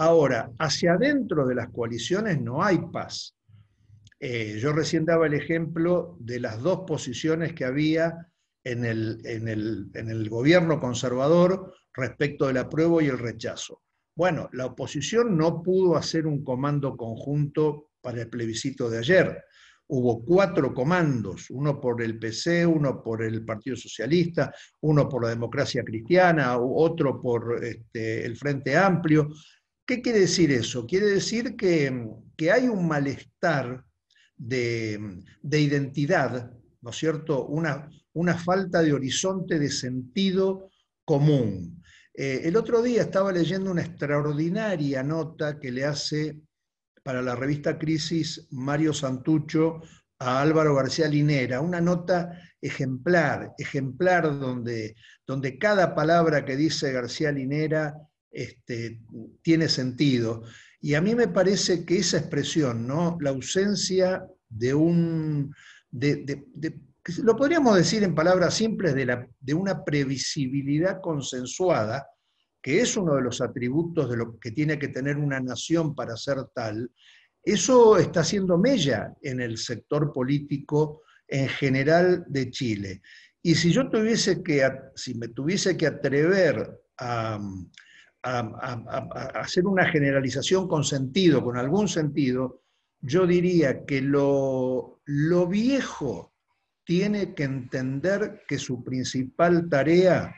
Ahora, 0.00 0.52
hacia 0.60 0.92
adentro 0.92 1.44
de 1.44 1.56
las 1.56 1.70
coaliciones 1.70 2.40
no 2.40 2.62
hay 2.62 2.78
paz. 2.92 3.34
Eh, 4.20 4.58
yo 4.60 4.72
recién 4.72 5.04
daba 5.04 5.26
el 5.26 5.34
ejemplo 5.34 6.16
de 6.20 6.38
las 6.38 6.62
dos 6.62 6.84
posiciones 6.86 7.52
que 7.52 7.64
había 7.64 8.28
en 8.64 8.84
el, 8.84 9.20
en 9.24 10.10
el, 10.10 10.28
gobierno 10.28 10.80
conservador 10.80 11.74
respecto 11.94 12.46
del 12.46 12.58
apruebo 12.58 13.00
y 13.00 13.06
el 13.06 13.18
rechazo. 13.18 13.82
Bueno, 14.14 14.48
la 14.52 14.66
oposición 14.66 15.36
no 15.36 15.62
pudo 15.62 15.96
hacer 15.96 16.26
un 16.26 16.42
comando 16.42 16.96
conjunto 16.96 17.92
para 18.00 18.22
el 18.22 18.28
plebiscito 18.28 18.90
de 18.90 18.98
ayer. 18.98 19.44
Hubo 19.86 20.22
cuatro 20.24 20.74
comandos, 20.74 21.48
uno 21.50 21.80
por 21.80 22.02
el 22.02 22.18
PC, 22.18 22.66
uno 22.66 23.02
por 23.02 23.22
el 23.22 23.44
Partido 23.44 23.76
Socialista, 23.76 24.52
uno 24.82 25.08
por 25.08 25.22
la 25.22 25.30
democracia 25.30 25.82
cristiana, 25.82 26.58
otro 26.58 27.20
por 27.20 27.64
este, 27.64 28.26
el 28.26 28.36
Frente 28.36 28.76
Amplio. 28.76 29.28
¿Qué 29.86 30.02
quiere 30.02 30.20
decir 30.20 30.52
eso? 30.52 30.86
Quiere 30.86 31.06
decir 31.06 31.56
que, 31.56 32.06
que 32.36 32.52
hay 32.52 32.68
un 32.68 32.86
malestar 32.86 33.82
de, 34.38 35.22
identidad, 35.42 36.52
¿no 36.80 36.90
es 36.90 36.96
cierto? 36.96 37.46
Una, 37.46 37.90
una, 38.14 38.36
falta 38.36 38.82
de 38.82 38.92
horizonte 38.92 39.58
de 39.58 39.70
sentido 39.70 40.70
común. 41.04 41.82
Eh, 42.14 42.42
el 42.44 42.56
otro 42.56 42.82
día 42.82 43.02
estaba 43.02 43.32
leyendo 43.32 43.70
una 43.70 43.82
extraordinaria 43.82 45.02
nota 45.02 45.58
que 45.58 45.70
le 45.70 45.84
hace 45.84 46.36
para 47.02 47.22
la 47.22 47.36
revista 47.36 47.78
Crisis 47.78 48.48
Mario 48.50 48.92
Santucho 48.92 49.80
a 50.18 50.42
Álvaro 50.42 50.74
García 50.74 51.08
Linera, 51.08 51.60
una 51.60 51.80
nota 51.80 52.38
ejemplar, 52.60 53.54
ejemplar 53.56 54.38
donde, 54.38 54.96
donde 55.26 55.58
cada 55.58 55.94
palabra 55.94 56.44
que 56.44 56.56
dice 56.56 56.92
García 56.92 57.30
Linera 57.30 57.94
este, 58.30 59.00
tiene 59.42 59.68
sentido. 59.68 60.42
Y 60.80 60.94
a 60.94 61.00
mí 61.00 61.14
me 61.14 61.28
parece 61.28 61.84
que 61.84 61.98
esa 61.98 62.18
expresión, 62.18 62.86
¿no? 62.86 63.16
la 63.20 63.30
ausencia 63.30 64.26
de 64.48 64.74
un, 64.74 65.54
lo 67.22 67.36
podríamos 67.36 67.76
decir 67.76 68.02
en 68.02 68.14
palabras 68.14 68.54
simples, 68.54 68.94
de, 68.94 69.06
la, 69.06 69.26
de 69.40 69.54
una 69.54 69.84
previsibilidad 69.84 71.00
consensuada, 71.00 72.06
que 72.60 72.80
es 72.80 72.96
uno 72.96 73.14
de 73.14 73.22
los 73.22 73.40
atributos 73.40 74.10
de 74.10 74.16
lo 74.16 74.38
que 74.38 74.50
tiene 74.50 74.78
que 74.78 74.88
tener 74.88 75.16
una 75.16 75.40
nación 75.40 75.94
para 75.94 76.16
ser 76.16 76.38
tal, 76.54 76.90
eso 77.42 77.96
está 77.96 78.20
haciendo 78.20 78.58
mella 78.58 79.14
en 79.22 79.40
el 79.40 79.56
sector 79.56 80.12
político 80.12 81.02
en 81.26 81.48
general 81.48 82.24
de 82.28 82.50
Chile. 82.50 83.00
Y 83.42 83.54
si 83.54 83.72
yo 83.72 83.88
tuviese 83.88 84.42
que, 84.42 84.68
si 84.94 85.14
me 85.14 85.28
tuviese 85.28 85.76
que 85.76 85.86
atrever 85.86 86.78
a, 86.98 87.38
a, 88.22 89.40
hacer 89.40 89.66
una 89.66 89.88
generalización 89.88 90.68
con 90.68 90.84
sentido, 90.84 91.42
con 91.42 91.56
algún 91.56 91.88
sentido, 91.88 92.62
yo 93.00 93.26
diría 93.26 93.86
que 93.86 94.02
lo, 94.02 95.00
lo 95.04 95.46
viejo 95.46 96.34
tiene 96.88 97.34
que 97.34 97.44
entender 97.44 98.44
que 98.48 98.58
su 98.58 98.82
principal 98.82 99.68
tarea 99.68 100.34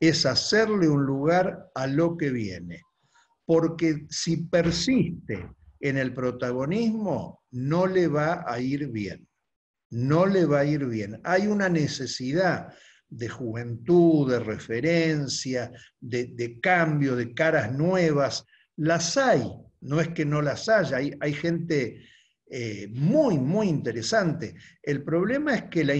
es 0.00 0.24
hacerle 0.24 0.88
un 0.88 1.04
lugar 1.04 1.70
a 1.74 1.86
lo 1.86 2.16
que 2.16 2.30
viene. 2.30 2.80
Porque 3.44 4.06
si 4.08 4.38
persiste 4.38 5.46
en 5.78 5.98
el 5.98 6.14
protagonismo, 6.14 7.42
no 7.50 7.86
le 7.86 8.08
va 8.08 8.46
a 8.46 8.58
ir 8.60 8.88
bien. 8.88 9.28
No 9.90 10.24
le 10.24 10.46
va 10.46 10.60
a 10.60 10.64
ir 10.64 10.86
bien. 10.86 11.20
Hay 11.22 11.48
una 11.48 11.68
necesidad 11.68 12.72
de 13.10 13.28
juventud, 13.28 14.30
de 14.30 14.40
referencia, 14.40 15.70
de, 16.00 16.58
cambio, 16.62 17.14
de 17.14 17.34
caras 17.34 17.72
nuevas. 17.72 18.46
Las 18.74 19.18
hay, 19.18 19.42
no 19.82 20.00
es 20.00 20.08
que 20.08 20.24
no 20.24 20.40
las 20.40 20.66
haya, 20.70 20.96
hay, 20.96 21.34
gente 21.34 22.02
eh, 22.52 22.88
muy, 22.92 23.38
muy 23.38 23.68
interesante. 23.68 24.56
El 24.82 25.04
problema 25.04 25.54
es 25.54 25.62
que 25.64 25.84
la 25.84 25.94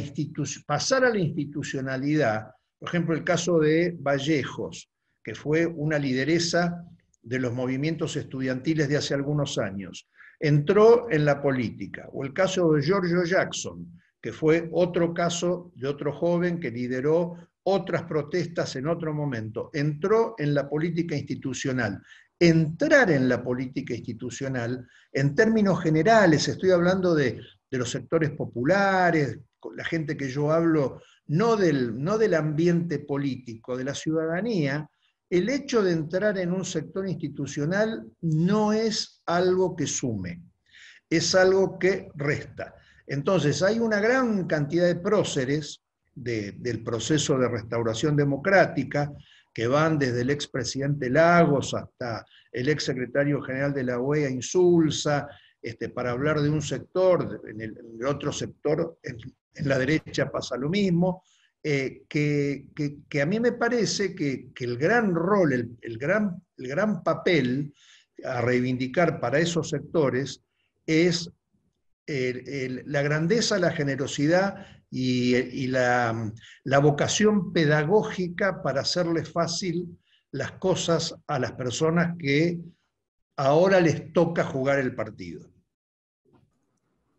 pasar 0.66 1.04
a 1.04 1.10
la 1.10 1.18
institucionalidad, 1.18 2.50
por 2.76 2.88
ejemplo, 2.88 3.14
el 3.14 3.22
caso 3.22 3.60
de 3.60 3.96
Vallejos, 4.00 4.90
que 5.22 5.36
fue 5.36 5.66
una 5.66 5.96
lideresa 5.96 6.84
de 7.22 7.38
los 7.38 7.52
movimientos 7.52 8.16
estudiantiles 8.16 8.88
de 8.88 8.96
hace 8.96 9.14
algunos 9.14 9.58
años, 9.58 10.08
entró 10.40 11.08
en 11.08 11.24
la 11.24 11.40
política, 11.40 12.08
o 12.12 12.24
el 12.24 12.32
caso 12.32 12.72
de 12.72 12.82
Giorgio 12.82 13.22
Jackson, 13.24 13.86
que 14.20 14.32
fue 14.32 14.68
otro 14.72 15.14
caso 15.14 15.70
de 15.76 15.86
otro 15.86 16.12
joven 16.12 16.58
que 16.58 16.72
lideró 16.72 17.36
otras 17.62 18.04
protestas 18.04 18.74
en 18.76 18.88
otro 18.88 19.14
momento. 19.14 19.70
Entró 19.72 20.34
en 20.38 20.54
la 20.54 20.68
política 20.68 21.14
institucional. 21.14 22.02
Entrar 22.42 23.10
en 23.10 23.28
la 23.28 23.44
política 23.44 23.94
institucional, 23.94 24.88
en 25.12 25.34
términos 25.34 25.82
generales, 25.82 26.48
estoy 26.48 26.70
hablando 26.70 27.14
de, 27.14 27.38
los 27.70 27.90
sectores 27.90 28.30
populares, 28.30 29.38
la 29.76 29.84
gente 29.84 30.16
que 30.16 30.30
yo 30.30 30.50
hablo, 30.50 31.02
no 31.26 31.54
del, 31.54 32.02
no 32.02 32.16
del 32.16 32.34
ambiente 32.34 32.98
político, 32.98 33.76
de 33.76 33.84
la 33.84 33.94
ciudadanía, 33.94 34.88
el 35.28 35.50
hecho 35.50 35.82
de 35.82 35.92
entrar 35.92 36.38
en 36.38 36.52
un 36.52 36.64
sector 36.64 37.06
institucional 37.06 38.04
no 38.22 38.72
es 38.72 39.22
algo 39.26 39.76
que 39.76 39.86
sume, 39.86 40.42
es 41.08 41.34
algo 41.34 41.78
que 41.78 42.08
resta. 42.16 42.74
Entonces, 43.06 43.62
hay 43.62 43.78
una 43.78 44.00
gran 44.00 44.46
cantidad 44.46 44.86
de 44.86 44.96
próceres 44.96 45.82
del 46.14 46.82
proceso 46.82 47.38
de 47.38 47.48
restauración 47.48 48.16
democrática 48.16 49.12
que 49.60 49.66
van 49.66 49.98
desde 49.98 50.22
el 50.22 50.30
expresidente 50.30 51.10
Lagos 51.10 51.74
hasta 51.74 52.24
el 52.50 52.70
exsecretario 52.70 53.42
general 53.42 53.74
de 53.74 53.84
la 53.84 54.00
OEA 54.00 54.30
Insulza, 54.30 55.28
este, 55.60 55.90
para 55.90 56.12
hablar 56.12 56.40
de 56.40 56.48
un 56.48 56.62
sector, 56.62 57.42
en 57.46 57.60
el, 57.60 57.76
otro 58.06 58.32
sector, 58.32 58.98
en, 59.02 59.18
la 59.68 59.78
derecha 59.78 60.30
pasa 60.30 60.56
lo 60.56 60.70
mismo, 60.70 61.24
eh, 61.62 62.04
que, 62.08 62.70
a 63.20 63.26
mí 63.26 63.38
me 63.38 63.52
parece 63.52 64.14
que, 64.14 64.48
el 64.60 64.78
gran 64.78 65.14
rol, 65.14 65.52
el, 65.52 65.98
gran, 65.98 66.42
el 66.56 66.66
gran 66.66 67.02
papel 67.02 67.74
a 68.24 68.40
reivindicar 68.40 69.20
para 69.20 69.40
esos 69.40 69.68
sectores 69.68 70.42
es 70.86 71.30
la 72.06 73.02
grandeza, 73.02 73.58
la 73.58 73.72
generosidad 73.72 74.79
y, 74.90 75.66
la, 75.68 76.32
vocación 76.82 77.52
pedagógica 77.52 78.62
para 78.62 78.80
hacerle 78.80 79.24
fácil 79.24 79.98
las 80.32 80.52
cosas 80.52 81.14
a 81.26 81.38
las 81.38 81.52
personas 81.52 82.16
que 82.18 82.58
ahora 83.36 83.80
les 83.80 84.12
toca 84.12 84.44
jugar 84.44 84.78
el 84.78 84.94
partido. 84.94 85.48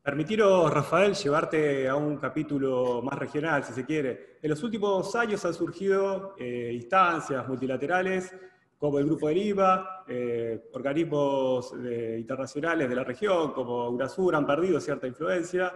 Permitiros, 0.03 0.73
Rafael, 0.73 1.13
llevarte 1.13 1.87
a 1.87 1.95
un 1.95 2.17
capítulo 2.17 3.01
más 3.03 3.17
regional, 3.19 3.63
si 3.63 3.73
se 3.73 3.85
quiere. 3.85 4.37
En 4.41 4.49
los 4.49 4.63
últimos 4.63 5.15
años 5.15 5.45
han 5.45 5.53
surgido 5.53 6.35
eh, 6.39 6.71
instancias 6.73 7.47
multilaterales 7.47 8.33
como 8.79 8.97
el 8.97 9.05
Grupo 9.05 9.27
de 9.27 9.35
IVA, 9.35 10.05
eh, 10.07 10.69
organismos 10.73 11.71
internacionales 12.17 12.89
de 12.89 12.95
la 12.95 13.03
región, 13.03 13.53
como 13.53 13.87
UNASUR, 13.89 14.35
han 14.35 14.47
perdido 14.47 14.79
cierta 14.79 15.05
influencia. 15.05 15.71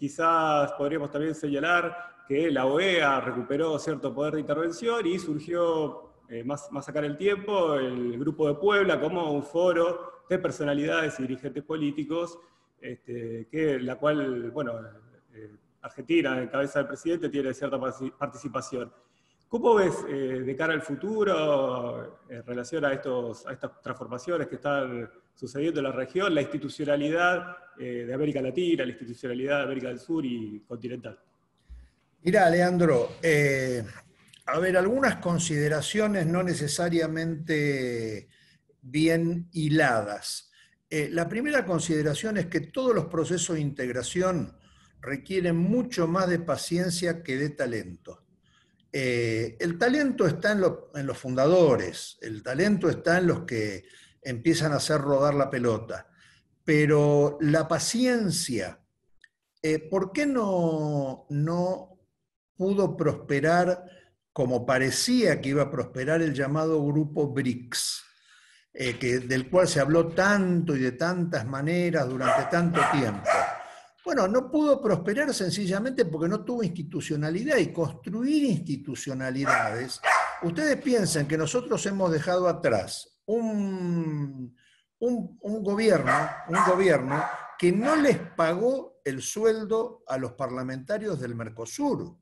Quizás 0.00 0.72
podríamos 0.72 1.10
también 1.10 1.34
señalar 1.34 2.24
que 2.26 2.50
la 2.50 2.64
OEA 2.64 3.20
recuperó 3.20 3.78
cierto 3.78 4.14
poder 4.14 4.32
de 4.32 4.40
intervención 4.40 5.06
y 5.06 5.18
surgió 5.18 6.14
eh, 6.26 6.42
más, 6.42 6.72
más 6.72 6.86
sacar 6.86 7.04
el 7.04 7.18
tiempo, 7.18 7.74
el 7.74 8.18
Grupo 8.18 8.48
de 8.48 8.54
Puebla 8.54 8.98
como 8.98 9.30
un 9.30 9.42
foro 9.42 10.22
de 10.26 10.38
personalidades 10.38 11.20
y 11.20 11.24
dirigentes 11.24 11.62
políticos, 11.64 12.38
este, 12.80 13.46
que, 13.50 13.78
la 13.78 13.96
cual, 13.96 14.50
bueno, 14.52 14.72
eh, 15.34 15.54
Argentina, 15.82 16.40
en 16.40 16.48
cabeza 16.48 16.78
del 16.78 16.88
presidente, 16.88 17.28
tiene 17.28 17.52
cierta 17.52 17.78
participación. 18.18 18.90
¿Cómo 19.50 19.74
ves 19.74 19.94
eh, 20.08 20.42
de 20.46 20.56
cara 20.56 20.72
al 20.72 20.80
futuro, 20.80 22.22
en 22.30 22.42
relación 22.46 22.86
a, 22.86 22.94
estos, 22.94 23.46
a 23.46 23.52
estas 23.52 23.82
transformaciones 23.82 24.48
que 24.48 24.54
están 24.54 25.10
sucediendo 25.34 25.80
en 25.80 25.84
la 25.84 25.92
región, 25.92 26.34
la 26.34 26.40
institucionalidad 26.40 27.56
de 27.76 28.12
América 28.12 28.40
Latina, 28.42 28.84
la 28.84 28.90
institucionalidad 28.90 29.58
de 29.58 29.64
América 29.64 29.88
del 29.88 29.98
Sur 29.98 30.24
y 30.24 30.60
continental? 30.68 31.18
Mira, 32.22 32.48
Leandro, 32.50 33.08
a 34.52 34.58
ver, 34.58 34.76
algunas 34.76 35.16
consideraciones 35.16 36.26
no 36.26 36.42
necesariamente 36.42 38.28
bien 38.82 39.48
hiladas. 39.52 40.50
Eh, 40.88 41.08
la 41.10 41.28
primera 41.28 41.64
consideración 41.64 42.36
es 42.36 42.46
que 42.46 42.60
todos 42.60 42.94
los 42.94 43.06
procesos 43.06 43.54
de 43.54 43.62
integración 43.62 44.56
requieren 45.00 45.56
mucho 45.56 46.08
más 46.08 46.28
de 46.28 46.40
paciencia 46.40 47.22
que 47.22 47.36
de 47.36 47.50
talento. 47.50 48.24
Eh, 48.92 49.56
el 49.60 49.78
talento 49.78 50.26
está 50.26 50.52
en, 50.52 51.06
los 51.06 51.18
fundadores, 51.18 52.18
el 52.20 52.42
talento 52.42 52.88
está 52.88 53.18
en 53.18 53.26
los 53.28 53.44
que 53.44 53.84
empiezan 54.22 54.72
a 54.72 54.76
hacer 54.76 55.00
rodar 55.00 55.34
la 55.34 55.48
pelota, 55.48 56.08
pero 56.64 57.38
la 57.40 57.68
paciencia, 57.68 58.80
eh, 59.62 59.78
¿por 59.78 60.12
qué 60.12 60.26
no, 60.26 61.26
no 61.30 61.98
pudo 62.56 62.96
prosperar? 62.96 63.84
como 64.32 64.64
parecía 64.64 65.40
que 65.40 65.50
iba 65.50 65.64
a 65.64 65.70
prosperar 65.70 66.22
el 66.22 66.34
llamado 66.34 66.84
grupo 66.84 67.28
BRICS, 67.28 68.04
eh, 68.72 68.98
que, 68.98 69.18
del 69.18 69.50
cual 69.50 69.66
se 69.68 69.80
habló 69.80 70.08
tanto 70.08 70.76
y 70.76 70.80
de 70.80 70.92
tantas 70.92 71.44
maneras 71.46 72.08
durante 72.08 72.44
tanto 72.50 72.80
tiempo. 72.92 73.28
Bueno, 74.04 74.26
no 74.26 74.50
pudo 74.50 74.80
prosperar 74.80 75.32
sencillamente 75.34 76.04
porque 76.06 76.28
no 76.28 76.44
tuvo 76.44 76.62
institucionalidad 76.62 77.58
y 77.58 77.72
construir 77.72 78.44
institucionalidades. 78.44 80.00
Ustedes 80.42 80.80
piensan 80.80 81.28
que 81.28 81.36
nosotros 81.36 81.84
hemos 81.86 82.10
dejado 82.10 82.48
atrás 82.48 83.20
un, 83.26 84.56
un, 85.00 85.62
gobierno, 85.62 86.12
un 86.48 86.64
gobierno 86.66 87.22
que 87.58 87.72
no 87.72 87.96
les 87.96 88.18
pagó 88.18 89.00
el 89.04 89.20
sueldo 89.20 90.02
a 90.06 90.16
los 90.16 90.32
parlamentarios 90.32 91.20
del 91.20 91.34
Mercosur, 91.34 92.16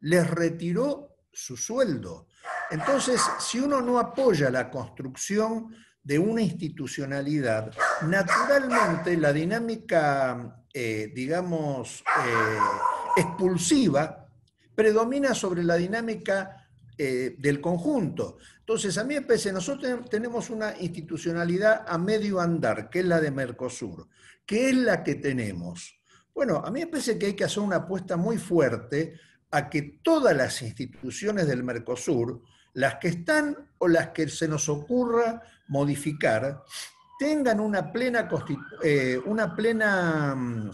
les 0.00 0.28
retiró 0.30 1.16
su 1.32 1.56
sueldo. 1.56 2.28
Entonces, 2.70 3.20
si 3.40 3.58
uno 3.58 3.80
no 3.80 3.98
apoya 3.98 4.50
la 4.50 4.70
construcción 4.70 5.74
de 6.02 6.18
una 6.18 6.42
institucionalidad, 6.42 7.72
naturalmente 8.02 9.16
la 9.16 9.32
dinámica, 9.32 10.64
eh, 10.72 11.12
digamos, 11.14 12.02
eh, 12.24 12.58
expulsiva 13.16 14.26
predomina 14.74 15.34
sobre 15.34 15.62
la 15.62 15.76
dinámica 15.76 16.68
eh, 16.96 17.36
del 17.38 17.60
conjunto. 17.60 18.38
Entonces, 18.58 18.96
a 18.98 19.04
mí 19.04 19.14
me 19.14 19.22
parece, 19.22 19.52
nosotros 19.52 20.08
tenemos 20.08 20.48
una 20.50 20.74
institucionalidad 20.80 21.84
a 21.86 21.98
medio 21.98 22.40
andar, 22.40 22.88
que 22.88 23.00
es 23.00 23.04
la 23.04 23.20
de 23.20 23.30
Mercosur, 23.30 24.08
que 24.46 24.70
es 24.70 24.76
la 24.76 25.02
que 25.02 25.16
tenemos. 25.16 26.00
Bueno, 26.34 26.62
a 26.64 26.70
mí 26.70 26.80
me 26.80 26.86
parece 26.86 27.18
que 27.18 27.26
hay 27.26 27.34
que 27.34 27.44
hacer 27.44 27.62
una 27.62 27.76
apuesta 27.76 28.16
muy 28.16 28.38
fuerte 28.38 29.20
a 29.50 29.68
que 29.68 30.00
todas 30.02 30.36
las 30.36 30.62
instituciones 30.62 31.46
del 31.46 31.64
Mercosur, 31.64 32.42
las 32.72 32.96
que 32.96 33.08
están 33.08 33.56
o 33.78 33.88
las 33.88 34.08
que 34.10 34.28
se 34.28 34.46
nos 34.46 34.68
ocurra 34.68 35.42
modificar, 35.70 36.62
tengan 37.18 37.60
una 37.60 37.90
plena, 37.90 38.28
eh, 38.82 39.18
una 39.24 39.54
plena 39.56 40.34
mm, 40.34 40.70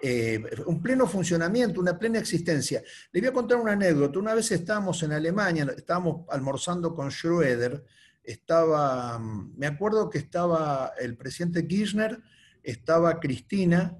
eh, 0.00 0.40
un 0.66 0.80
pleno 0.80 1.08
funcionamiento, 1.08 1.80
una 1.80 1.98
plena 1.98 2.20
existencia. 2.20 2.82
Le 3.12 3.20
voy 3.20 3.30
a 3.30 3.32
contar 3.32 3.58
una 3.58 3.72
anécdota. 3.72 4.18
Una 4.18 4.34
vez 4.34 4.50
estábamos 4.52 5.02
en 5.02 5.12
Alemania, 5.12 5.66
estábamos 5.76 6.24
almorzando 6.28 6.94
con 6.94 7.10
Schröder, 7.10 7.82
estaba, 8.22 9.18
mm, 9.18 9.54
me 9.56 9.66
acuerdo 9.66 10.08
que 10.08 10.18
estaba 10.18 10.92
el 11.00 11.16
presidente 11.16 11.66
Kirchner, 11.66 12.20
estaba 12.62 13.18
Cristina 13.18 13.96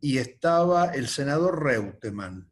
y 0.00 0.18
estaba 0.18 0.86
el 0.86 1.06
senador 1.06 1.62
Reutemann. 1.62 2.48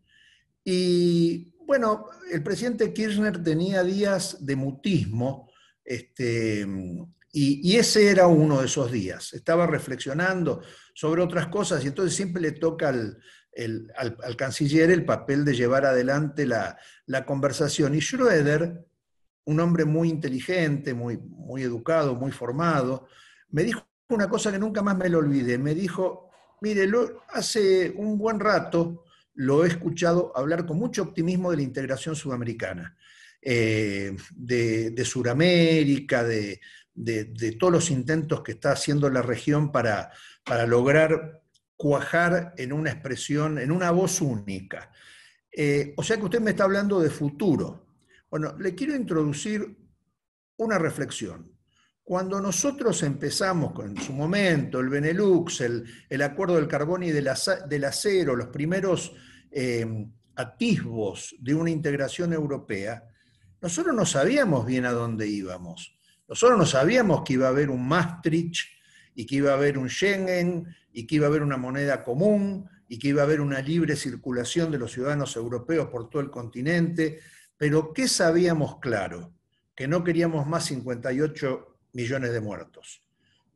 Y 0.63 1.55
bueno, 1.67 2.07
el 2.31 2.43
presidente 2.43 2.93
Kirchner 2.93 3.43
tenía 3.43 3.83
días 3.83 4.45
de 4.45 4.57
mutismo, 4.57 5.51
este, 5.85 6.67
y, 7.37 7.77
ese 7.77 8.11
era 8.11 8.29
uno 8.29 8.61
de 8.61 8.67
esos 8.67 8.93
días. 8.93 9.33
Estaba 9.33 9.67
reflexionando 9.67 10.63
sobre 10.95 11.21
otras 11.21 11.49
cosas 11.49 11.83
y 11.83 11.89
entonces 11.89 12.15
siempre 12.15 12.41
le 12.41 12.53
toca 12.53 12.91
al, 12.91 14.37
canciller 14.37 14.93
el 14.93 15.05
papel 15.05 15.45
de 15.45 15.55
llevar 15.55 15.85
adelante 15.85 16.47
la, 16.47 16.79
conversación. 17.27 17.97
Y 17.97 17.99
Schröder, 17.99 18.85
un 19.47 19.59
hombre 19.59 19.85
muy 19.85 20.11
inteligente, 20.11 20.95
muy, 20.95 21.19
muy 21.19 21.65
educado, 21.65 22.15
muy 22.15 22.31
formado, 22.31 23.09
me 23.51 23.65
dijo 23.65 23.85
una 24.11 24.29
cosa 24.29 24.53
que 24.53 24.59
nunca 24.61 24.83
más 24.83 24.97
me 24.97 25.09
lo 25.09 25.19
olvidé. 25.19 25.59
Me 25.59 25.75
dijo, 25.75 26.31
mire, 26.61 26.89
hace 27.31 27.93
un 27.97 28.17
buen 28.17 28.39
rato 28.39 29.03
lo 29.35 29.65
he 29.65 29.69
escuchado 29.69 30.31
hablar 30.37 30.65
con 30.67 30.79
mucho 30.79 31.03
optimismo 31.03 31.51
de 31.51 31.57
la 31.57 31.63
integración 31.65 32.15
sudamericana, 32.15 32.97
eh, 33.43 34.17
de, 34.37 34.91
de 34.91 35.05
Sudamérica, 35.05 36.23
de, 36.23 36.61
todos 37.59 37.73
los 37.73 37.91
intentos 37.91 38.43
que 38.43 38.53
está 38.53 38.73
haciendo 38.73 39.11
la 39.11 39.23
región 39.23 39.73
para, 39.73 40.13
para 40.45 40.67
lograr 40.67 41.43
cuajar 41.77 42.55
en 42.57 42.73
una 42.73 42.91
expresión, 42.91 43.59
en 43.59 43.71
una 43.71 43.91
voz 43.91 44.21
única. 44.21 44.91
Eh, 45.51 45.95
o 45.97 46.03
sea 46.03 46.17
que 46.17 46.25
usted 46.25 46.41
me 46.41 46.51
está 46.51 46.65
hablando 46.65 47.01
de 47.01 47.11
futuro. 47.11 47.87
Bueno, 48.31 48.57
le 48.59 48.75
quiero 48.75 48.95
introducir 48.95 49.77
una 50.57 50.79
reflexión. 50.79 51.53
Cuando 52.03 52.41
nosotros 52.41 53.03
empezamos 53.03 53.73
con 53.73 53.91
en 53.91 54.03
su 54.03 54.13
momento 54.13 54.79
el 54.81 54.89
Benelux, 54.89 55.61
el, 55.63 56.23
acuerdo 56.23 56.57
del 56.57 56.69
carbón 56.69 57.03
y 57.03 57.11
del, 57.11 57.29
acero, 57.29 58.37
los 58.37 58.49
primeros 58.49 59.13
eh, 59.51 60.07
atisbos 60.37 61.35
de 61.39 61.55
una 61.55 61.71
integración 61.71 62.33
europea, 62.33 63.05
nosotros 63.63 63.95
no 63.95 64.05
sabíamos 64.05 64.67
bien 64.67 64.85
a 64.85 64.93
dónde 64.93 65.27
íbamos. 65.27 65.97
Nosotros 66.29 66.59
no 66.59 66.67
sabíamos 66.67 67.23
que 67.25 67.35
iba 67.35 67.47
a 67.47 67.51
haber 67.51 67.71
un 67.71 67.87
Maastricht 67.87 68.69
y 69.15 69.27
que 69.27 69.37
iba 69.37 69.51
a 69.51 69.55
haber 69.55 69.79
un 69.79 69.89
Schengen 69.89 70.75
y 70.93 71.07
que 71.07 71.17
iba 71.17 71.27
a 71.27 71.29
haber 71.29 71.43
una 71.43 71.57
moneda 71.57 72.03
común 72.03 72.69
y 72.89 72.99
que 72.99 73.09
iba 73.09 73.23
a 73.23 73.25
haber 73.25 73.41
una 73.41 73.61
libre 73.61 73.97
circulación 73.97 74.71
de 74.71 74.79
los 74.79 74.93
ciudadanos 74.93 75.37
europeos 75.37 75.89
por 75.89 76.09
todo 76.09 76.23
el 76.23 76.31
continente. 76.31 77.21
Pero 77.57 77.93
¿qué 77.93 78.09
sabíamos 78.09 78.79
claro? 78.81 79.35
Que 79.75 79.87
no 79.87 80.03
queríamos 80.03 80.47
más 80.47 80.67
58 80.67 81.77
millones 81.93 82.33
de 82.33 82.41
muertos. 82.41 83.03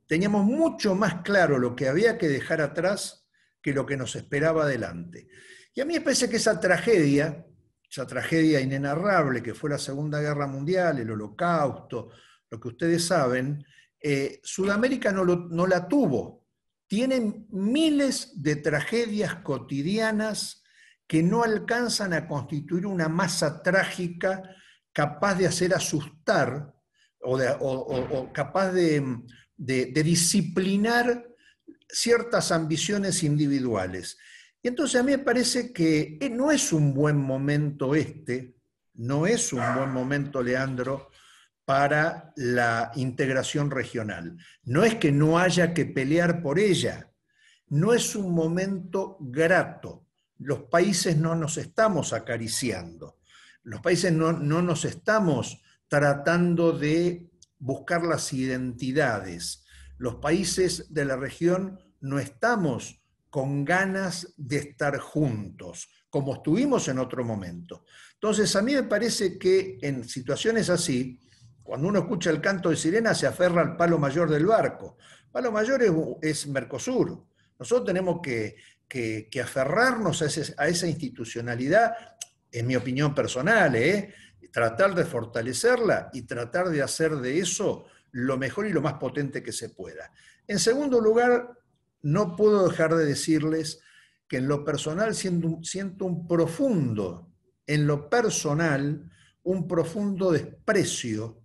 Teníamos 0.07 0.45
mucho 0.45 0.95
más 0.95 1.23
claro 1.23 1.59
lo 1.59 1.77
que 1.77 1.89
había 1.89 2.17
que 2.17 2.29
dejar 2.29 2.61
atrás 2.61 3.27
que 3.61 3.73
lo 3.73 3.85
que 3.85 3.97
nos 3.97 4.17
esperaba 4.17 4.65
adelante. 4.65 5.29
Y 5.75 5.81
a 5.81 5.85
mí 5.85 5.95
me 5.95 6.01
parece 6.01 6.29
que 6.29 6.37
esa 6.37 6.59
tragedia, 6.59 7.47
esa 7.91 8.07
tragedia 8.07 8.61
inenarrable 8.61 9.43
que 9.43 9.55
fue 9.55 9.71
la 9.71 9.79
Segunda 9.79 10.21
Guerra 10.21 10.47
Mundial, 10.47 10.99
el 10.99 11.11
Holocausto, 11.11 12.11
lo 12.51 12.61
que 12.61 12.69
ustedes 12.69 13.05
saben, 13.05 13.65
eh, 14.01 14.41
Sudamérica 14.43 15.13
no, 15.13 15.67
la 15.67 15.89
tuvo. 15.89 16.47
Tienen 16.87 17.47
miles 17.51 18.43
de 18.43 18.57
tragedias 18.57 19.37
cotidianas 19.37 20.63
que 21.07 21.23
no 21.23 21.43
alcanzan 21.43 22.13
a 22.13 22.27
constituir 22.27 22.87
una 22.87 23.09
masa 23.09 23.63
trágica 23.63 24.43
capaz 24.93 25.35
de 25.37 25.47
hacer 25.47 25.75
asustar 25.75 26.75
o, 27.21 28.33
capaz 28.33 28.73
de, 28.73 29.25
disciplinar 29.57 31.27
ciertas 31.89 32.53
ambiciones 32.53 33.23
individuales. 33.23 34.19
Y 34.63 34.69
entonces 34.69 35.01
a 35.01 35.05
mí 35.05 35.13
me 35.13 35.19
parece 35.19 35.73
que 35.73 36.19
eh, 36.21 36.31
no 36.31 36.51
es 36.51 36.73
un 36.73 36.93
buen 36.93 37.17
momento 37.17 37.95
este, 37.95 38.59
no 38.95 39.27
es 39.27 39.53
un 39.53 39.63
buen 39.77 39.93
momento, 39.93 40.43
Leandro, 40.43 41.11
para 41.69 42.33
la 42.37 42.93
integración 42.95 43.71
regional. 43.71 44.39
No 44.65 44.85
es 44.85 44.95
que 44.95 45.13
no 45.13 45.39
haya 45.39 45.75
que 45.75 45.85
pelear 45.85 46.41
por 46.41 46.59
ella, 46.59 47.13
no 47.67 47.93
es 47.93 48.17
un 48.17 48.33
momento 48.35 49.19
grato. 49.21 50.07
Los 50.39 50.63
países 50.63 51.19
no 51.19 51.35
nos 51.35 51.59
estamos 51.59 52.15
acariciando, 52.15 53.19
los 53.65 53.83
países 53.83 54.11
no, 54.15 54.33
no 54.33 54.63
nos 54.63 54.87
estamos 54.87 55.61
tratando 55.89 56.73
de 56.73 57.29
buscar 57.59 58.03
las 58.03 58.33
identidades. 58.33 59.67
Los 59.99 60.15
países 60.15 60.95
de 60.95 61.05
la 61.05 61.17
región 61.17 61.79
no 62.01 62.19
estamos 62.19 63.03
con 63.29 63.67
ganas 63.67 64.33
de 64.39 64.57
estar 64.57 64.99
juntos, 65.01 65.91
como 66.09 66.37
estuvimos 66.37 66.89
en 66.89 66.99
otro 66.99 67.27
momento. 67.27 67.85
Entonces, 68.15 68.57
a 68.57 68.63
mí 68.63 68.73
me 68.73 68.85
parece 68.85 69.39
que 69.39 69.77
en 69.83 70.09
situaciones 70.09 70.71
así, 70.71 71.21
Cuando 71.69 71.89
uno 71.89 71.99
escucha 71.99 72.31
el 72.31 72.41
canto 72.41 72.71
de 72.71 72.77
sirena 72.77 73.15
se 73.15 73.27
aferra 73.27 73.61
al 73.61 73.77
palo 73.77 73.99
mayor 73.99 74.31
del 74.31 74.47
barco. 74.47 74.97
palo 75.31 75.53
mayor 75.53 75.83
es, 76.23 76.47
Mercosur. 76.47 77.27
Nosotros 77.59 77.85
tenemos 77.85 78.21
que, 78.23 78.57
aferrarnos 79.39 80.23
a, 80.23 80.67
esa 80.67 80.87
institucionalidad, 80.87 81.93
en 82.51 82.67
mi 82.67 82.75
opinión 82.75 83.15
personal, 83.15 83.77
¿eh? 83.77 84.15
tratar 84.51 84.95
de 84.95 85.05
fortalecerla 85.05 86.09
y 86.15 86.23
tratar 86.23 86.71
de 86.71 86.81
hacer 86.81 87.17
de 87.17 87.39
eso 87.39 87.85
lo 88.13 88.39
mejor 88.39 88.67
y 88.67 88.73
lo 88.73 88.81
más 88.81 88.95
potente 88.95 89.43
que 89.43 89.53
se 89.53 89.69
pueda. 89.69 90.11
En 90.47 90.59
segundo 90.59 91.03
lugar, 91.03 91.51
no 92.01 92.35
puedo 92.35 92.67
dejar 92.67 92.95
de 92.95 93.05
decirles 93.05 93.83
que 94.27 94.39
en 94.39 94.49
lo 94.49 94.65
personal 94.65 95.15
siento, 95.15 95.59
siento 95.63 96.07
un 96.07 96.27
profundo, 96.27 97.29
en 97.67 97.87
lo 97.87 98.09
personal, 98.09 99.13
un 99.43 99.69
profundo 99.69 100.33
desprecio 100.33 101.43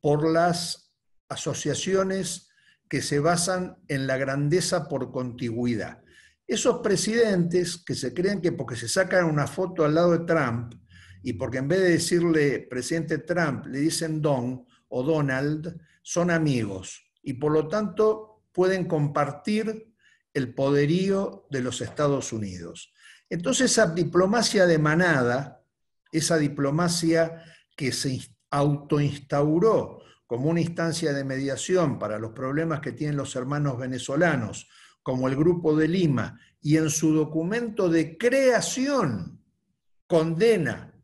por 0.00 0.28
las 0.30 0.92
asociaciones 1.28 2.48
que 2.88 3.02
se 3.02 3.18
basan 3.20 3.76
en 3.88 4.06
la 4.06 4.16
grandeza 4.16 4.88
por 4.88 5.10
contigüidad. 5.10 6.02
Esos 6.46 6.78
presidentes 6.78 7.76
que 7.76 7.94
se 7.94 8.14
creen 8.14 8.40
que 8.40 8.52
porque 8.52 8.76
se 8.76 8.88
sacan 8.88 9.26
una 9.26 9.46
foto 9.46 9.84
al 9.84 9.94
lado 9.94 10.12
de 10.12 10.24
Trump 10.24 10.74
y 11.22 11.34
porque 11.34 11.58
en 11.58 11.68
vez 11.68 11.80
de 11.80 11.90
decirle 11.90 12.66
presidente 12.70 13.18
Trump 13.18 13.66
le 13.66 13.80
dicen 13.80 14.22
Don 14.22 14.64
o 14.88 15.02
Donald, 15.02 15.78
son 16.02 16.30
amigos 16.30 17.10
y 17.22 17.34
por 17.34 17.52
lo 17.52 17.68
tanto 17.68 18.44
pueden 18.52 18.86
compartir 18.86 19.92
el 20.32 20.54
poderío 20.54 21.46
de 21.50 21.60
los 21.60 21.82
Estados 21.82 22.32
Unidos. 22.32 22.94
Entonces 23.28 23.72
esa 23.72 23.86
diplomacia 23.92 24.66
de 24.66 24.78
manada, 24.78 25.62
esa 26.10 26.38
diplomacia 26.38 27.42
que 27.76 27.92
se 27.92 28.10
autoinstauró 28.50 30.02
como 30.26 30.50
una 30.50 30.60
instancia 30.60 31.12
de 31.12 31.24
mediación 31.24 31.98
para 31.98 32.18
los 32.18 32.32
problemas 32.32 32.80
que 32.80 32.92
tienen 32.92 33.16
los 33.16 33.34
hermanos 33.34 33.78
venezolanos, 33.78 34.68
como 35.02 35.26
el 35.26 35.36
Grupo 35.36 35.74
de 35.74 35.88
Lima, 35.88 36.38
y 36.60 36.76
en 36.76 36.90
su 36.90 37.14
documento 37.14 37.88
de 37.88 38.18
creación 38.18 39.42
condena 40.06 40.94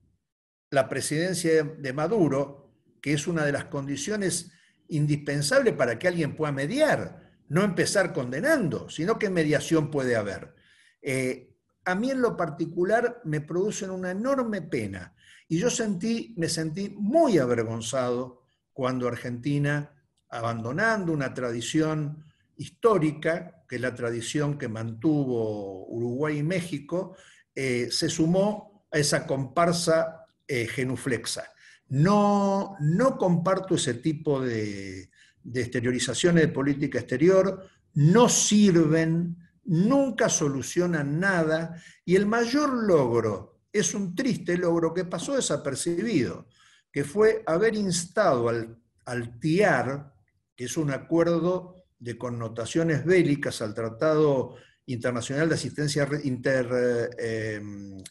la 0.71 0.89
presidencia 0.89 1.65
de 1.65 1.93
Maduro, 1.93 2.75
que 3.01 3.15
es 3.15 3.27
una 3.27 3.45
de 3.45 3.53
las 3.53 3.67
condiciones 3.67 4.53
indispensables 4.89 5.75
para 5.75 5.99
que 5.99 6.09
alguien 6.09 6.37
pueda 6.37 6.53
mediar, 6.53 7.33
no 7.49 7.63
empezar 7.63 8.13
condenando, 8.13 8.91
sino 8.91 9.19
que 9.19 9.31
mediación 9.31 9.91
puede 9.91 10.17
haber. 10.17 10.55
Eh, 11.01 11.55
a 11.85 11.95
mí 11.95 12.11
en 12.11 12.21
lo 12.21 12.37
particular 12.37 13.21
me 13.25 13.41
producen 13.41 13.91
una 13.91 14.11
enorme 14.11 14.63
pena 14.63 15.13
y 15.49 15.59
yo 15.59 15.71
sentí, 15.71 16.35
me 16.37 16.49
sentí 16.49 16.91
muy 16.91 17.39
avergonzado 17.39 18.43
cuando 18.73 19.09
Argentina, 19.09 19.91
abandonando 20.29 21.13
una 21.13 21.33
tradición 21.35 22.25
histórica, 22.57 23.65
que 23.69 23.77
es 23.77 23.83
la 23.83 23.95
tradición 23.95 24.59
que 24.59 24.69
mantuvo 24.69 25.87
Uruguay 25.89 26.39
y 26.39 26.43
México, 26.43 27.17
eh, 27.55 27.89
se 27.91 28.09
sumó 28.09 28.87
a 28.91 28.99
esa 28.99 29.27
comparsa 29.27 30.27
eh, 30.47 30.67
genuflexa. 30.67 31.45
No, 31.89 32.77
no 32.81 33.19
comparto 33.19 33.75
ese 33.75 33.95
tipo 33.95 34.41
de, 34.41 35.11
de 35.43 35.61
exteriorizaciones 35.61 36.45
de 36.45 36.53
política 36.53 36.99
exterior, 36.99 37.69
no 37.95 38.29
sirven, 38.29 39.37
nunca 39.65 40.29
solucionan 40.29 41.21
nada 41.21 41.81
y 42.05 42.17
el 42.17 42.27
mayor 42.27 42.73
logro 42.73 43.54
es 43.75 43.93
un 43.93 44.15
triste 44.15 44.57
logro 44.57 44.95
que 44.95 45.05
pasó 45.05 45.35
desapercibido, 45.35 46.47
que 46.93 47.03
fue 47.03 47.43
haber 47.45 47.75
instado 47.75 48.49
al, 48.49 49.41
TIAR, 49.41 50.15
que 50.55 50.67
es 50.67 50.77
un 50.77 50.93
acuerdo 50.93 51.75
de 51.99 52.17
connotaciones 52.17 53.05
bélicas 53.05 53.61
al 53.63 53.75
Tratado 53.75 54.55
Internacional 54.87 55.49
de 55.49 55.57
Asistencia 55.57 56.09
eh, 56.13 57.61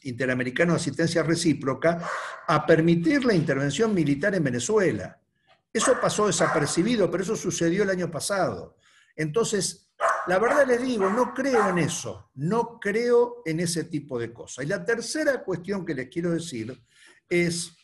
Interamericano 0.01 0.73
de 0.73 0.79
Asistencia 0.79 1.23
Recíproca, 1.23 2.09
a 2.45 2.65
permitir 2.65 3.23
la 3.23 3.33
intervención 3.33 3.93
militar 3.93 4.35
en 4.35 4.43
Venezuela. 4.43 5.17
Eso 5.71 5.95
pasó 6.01 6.27
desapercibido, 6.27 7.09
pero 7.09 7.23
eso 7.23 7.37
sucedió 7.37 7.83
el 7.83 7.89
año 7.89 8.11
pasado. 8.11 8.75
Entonces, 9.15 9.82
la 10.27 10.39
verdad 10.39 10.65
les 10.67 10.81
digo, 10.81 11.09
no 11.09 11.33
creo 11.33 11.69
en 11.69 11.79
eso, 11.79 12.31
no 12.35 12.79
creo 12.79 13.41
en 13.45 13.59
ese 13.59 13.85
tipo 13.85 14.17
de 14.17 14.31
cosas. 14.31 14.65
Y 14.65 14.67
la 14.67 14.85
tercera 14.85 15.43
cuestión 15.43 15.85
que 15.85 15.93
les 15.93 16.09
quiero 16.09 16.31
decir 16.31 16.81
es, 17.27 17.75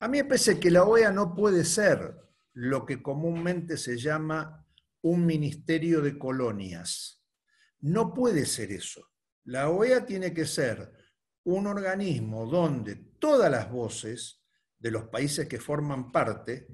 a 0.00 0.08
mí 0.08 0.18
me 0.18 0.24
parece 0.24 0.58
que 0.58 0.70
la 0.70 0.84
OEA 0.84 1.12
no 1.12 1.34
puede 1.34 1.64
ser 1.64 2.16
lo 2.54 2.84
que 2.84 3.00
comúnmente 3.00 3.76
se 3.76 3.96
llama 3.96 4.66
un 5.02 5.24
ministerio 5.24 6.00
de 6.00 6.18
colonias. 6.18 7.22
No 7.80 8.12
puede 8.12 8.46
ser 8.46 8.72
eso. 8.72 9.08
La 9.44 9.70
OEA 9.70 10.04
tiene 10.04 10.34
que 10.34 10.46
ser 10.46 10.92
un 11.44 11.66
organismo 11.66 12.46
donde 12.46 12.96
todas 13.18 13.50
las 13.50 13.70
voces 13.70 14.42
de 14.78 14.90
los 14.90 15.04
países 15.04 15.46
que 15.48 15.60
forman 15.60 16.10
parte, 16.10 16.66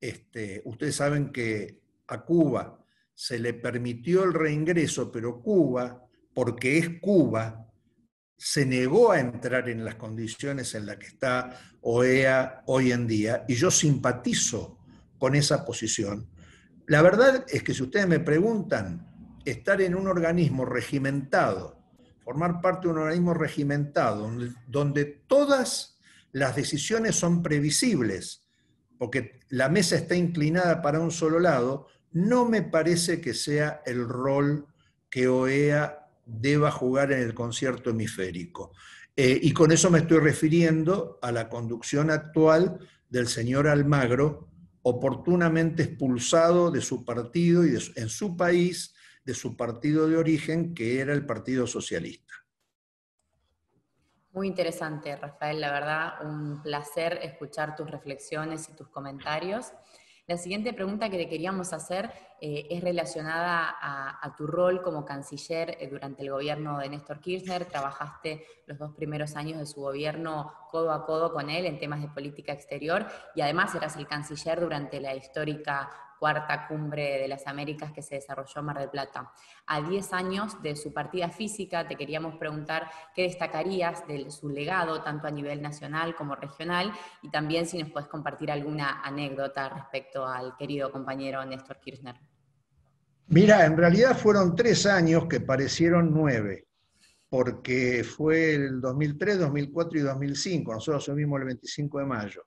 este, 0.00 0.62
ustedes 0.64 0.96
saben 0.96 1.30
que 1.30 1.82
a 2.08 2.24
Cuba 2.24 2.81
se 3.14 3.38
le 3.38 3.54
permitió 3.54 4.24
el 4.24 4.34
reingreso, 4.34 5.10
pero 5.10 5.40
Cuba, 5.40 6.06
porque 6.34 6.78
es 6.78 7.00
Cuba, 7.00 7.66
se 8.36 8.66
negó 8.66 9.12
a 9.12 9.20
entrar 9.20 9.68
en 9.68 9.84
las 9.84 9.94
condiciones 9.94 10.74
en 10.74 10.86
las 10.86 10.96
que 10.96 11.06
está 11.06 11.60
OEA 11.82 12.62
hoy 12.66 12.90
en 12.90 13.06
día, 13.06 13.44
y 13.46 13.54
yo 13.54 13.70
simpatizo 13.70 14.78
con 15.18 15.36
esa 15.36 15.64
posición. 15.64 16.28
La 16.88 17.02
verdad 17.02 17.44
es 17.48 17.62
que 17.62 17.74
si 17.74 17.84
ustedes 17.84 18.08
me 18.08 18.18
preguntan, 18.18 19.08
estar 19.44 19.80
en 19.80 19.94
un 19.94 20.08
organismo 20.08 20.64
regimentado, 20.64 21.78
formar 22.24 22.60
parte 22.60 22.86
de 22.86 22.94
un 22.94 22.98
organismo 23.00 23.34
regimentado, 23.34 24.30
donde, 24.66 25.22
todas 25.26 25.98
las 26.32 26.56
decisiones 26.56 27.16
son 27.16 27.42
previsibles, 27.42 28.48
porque 28.98 29.40
la 29.48 29.68
mesa 29.68 29.96
está 29.96 30.14
inclinada 30.14 30.82
para 30.82 31.00
un 31.00 31.10
solo 31.10 31.38
lado, 31.38 31.86
no 32.12 32.44
me 32.48 32.62
parece 32.62 33.20
que 33.20 33.34
sea 33.34 33.82
el 33.86 34.06
rol 34.06 34.66
que 35.08 35.28
OEA 35.28 36.08
deba 36.24 36.70
jugar 36.70 37.12
en 37.12 37.20
el 37.20 37.34
concierto 37.34 37.90
hemisférico. 37.90 38.72
Eh, 39.16 39.38
y 39.42 39.52
con 39.52 39.72
eso 39.72 39.90
me 39.90 39.98
estoy 39.98 40.20
refiriendo 40.20 41.18
a 41.20 41.32
la 41.32 41.48
conducción 41.48 42.10
actual 42.10 42.78
del 43.10 43.28
señor 43.28 43.68
Almagro, 43.68 44.48
oportunamente 44.82 45.82
expulsado 45.82 46.70
de 46.70 46.80
su 46.80 47.04
partido 47.04 47.66
y 47.66 47.76
en 47.96 48.08
su 48.08 48.36
país, 48.36 48.94
de 49.24 49.34
su 49.34 49.56
partido 49.56 50.08
de 50.08 50.16
origen, 50.16 50.74
que 50.74 51.00
era 51.00 51.12
el 51.12 51.26
Partido 51.26 51.66
Socialista. 51.66 52.32
Muy 54.32 54.46
interesante, 54.46 55.14
Rafael, 55.14 55.60
la 55.60 55.70
verdad, 55.70 56.26
un 56.26 56.62
placer 56.62 57.20
escuchar 57.22 57.76
tus 57.76 57.90
reflexiones 57.90 58.66
y 58.70 58.72
tus 58.72 58.88
comentarios. 58.88 59.72
La 60.32 60.38
siguiente 60.38 60.72
pregunta 60.72 61.10
que 61.10 61.18
te 61.18 61.28
queríamos 61.28 61.74
hacer 61.74 62.10
eh, 62.44 62.66
es 62.70 62.82
relacionada 62.82 63.76
a, 63.80 64.34
tu 64.36 64.48
rol 64.48 64.82
como 64.82 65.04
canciller 65.04 65.76
eh, 65.78 65.86
durante 65.88 66.22
el 66.22 66.30
gobierno 66.32 66.80
de 66.80 66.88
Néstor 66.88 67.20
Kirchner. 67.20 67.66
Trabajaste 67.66 68.44
los 68.66 68.76
dos 68.78 68.96
primeros 68.96 69.36
años 69.36 69.60
de 69.60 69.66
su 69.66 69.80
gobierno 69.80 70.52
codo 70.68 70.90
a 70.90 71.06
codo 71.06 71.32
con 71.32 71.50
él 71.50 71.66
en 71.66 71.78
temas 71.78 72.02
de 72.02 72.08
política 72.08 72.52
exterior 72.52 73.06
y 73.36 73.42
además 73.42 73.72
eras 73.76 73.96
el 73.96 74.08
canciller 74.08 74.58
durante 74.58 75.00
la 75.00 75.14
histórica 75.14 75.88
cuarta 76.18 76.66
cumbre 76.66 77.20
de 77.20 77.28
las 77.28 77.46
Américas 77.46 77.92
que 77.92 78.02
se 78.02 78.16
desarrolló 78.16 78.58
en 78.58 78.64
Mar 78.64 78.80
del 78.80 78.90
Plata. 78.90 79.32
A 79.66 79.80
10 79.80 80.12
años 80.12 80.60
de 80.62 80.74
su 80.74 80.92
partida 80.92 81.28
física, 81.28 81.86
te 81.86 81.94
queríamos 81.94 82.34
preguntar 82.38 82.90
qué 83.14 83.22
destacarías 83.22 84.04
de 84.08 84.32
su 84.32 84.48
legado, 84.48 85.00
tanto 85.02 85.28
a 85.28 85.30
nivel 85.30 85.62
nacional 85.62 86.16
como 86.16 86.34
regional, 86.34 86.92
y 87.22 87.30
también 87.30 87.66
si 87.66 87.78
nos 87.78 87.92
puedes 87.92 88.08
compartir 88.08 88.50
alguna 88.50 89.00
anécdota 89.04 89.68
respecto 89.68 90.26
al 90.26 90.56
querido 90.56 90.90
compañero 90.90 91.44
Néstor 91.44 91.78
Kirchner. 91.78 92.31
Mira, 93.28 93.64
en 93.64 93.76
realidad 93.76 94.16
fueron 94.16 94.54
tres 94.54 94.86
años 94.86 95.26
que 95.28 95.40
parecieron 95.40 96.12
nueve, 96.12 96.66
porque 97.28 98.04
fue 98.04 98.54
el 98.54 98.80
2003, 98.80 99.38
2004 99.38 99.98
y 99.98 100.02
2005. 100.02 100.72
Nosotros 100.74 101.02
asumimos 101.02 101.40
el 101.40 101.46
25 101.46 101.98
de 101.98 102.06
mayo. 102.06 102.42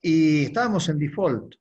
Y 0.00 0.44
estábamos 0.44 0.88
en 0.88 0.98
default. 0.98 1.54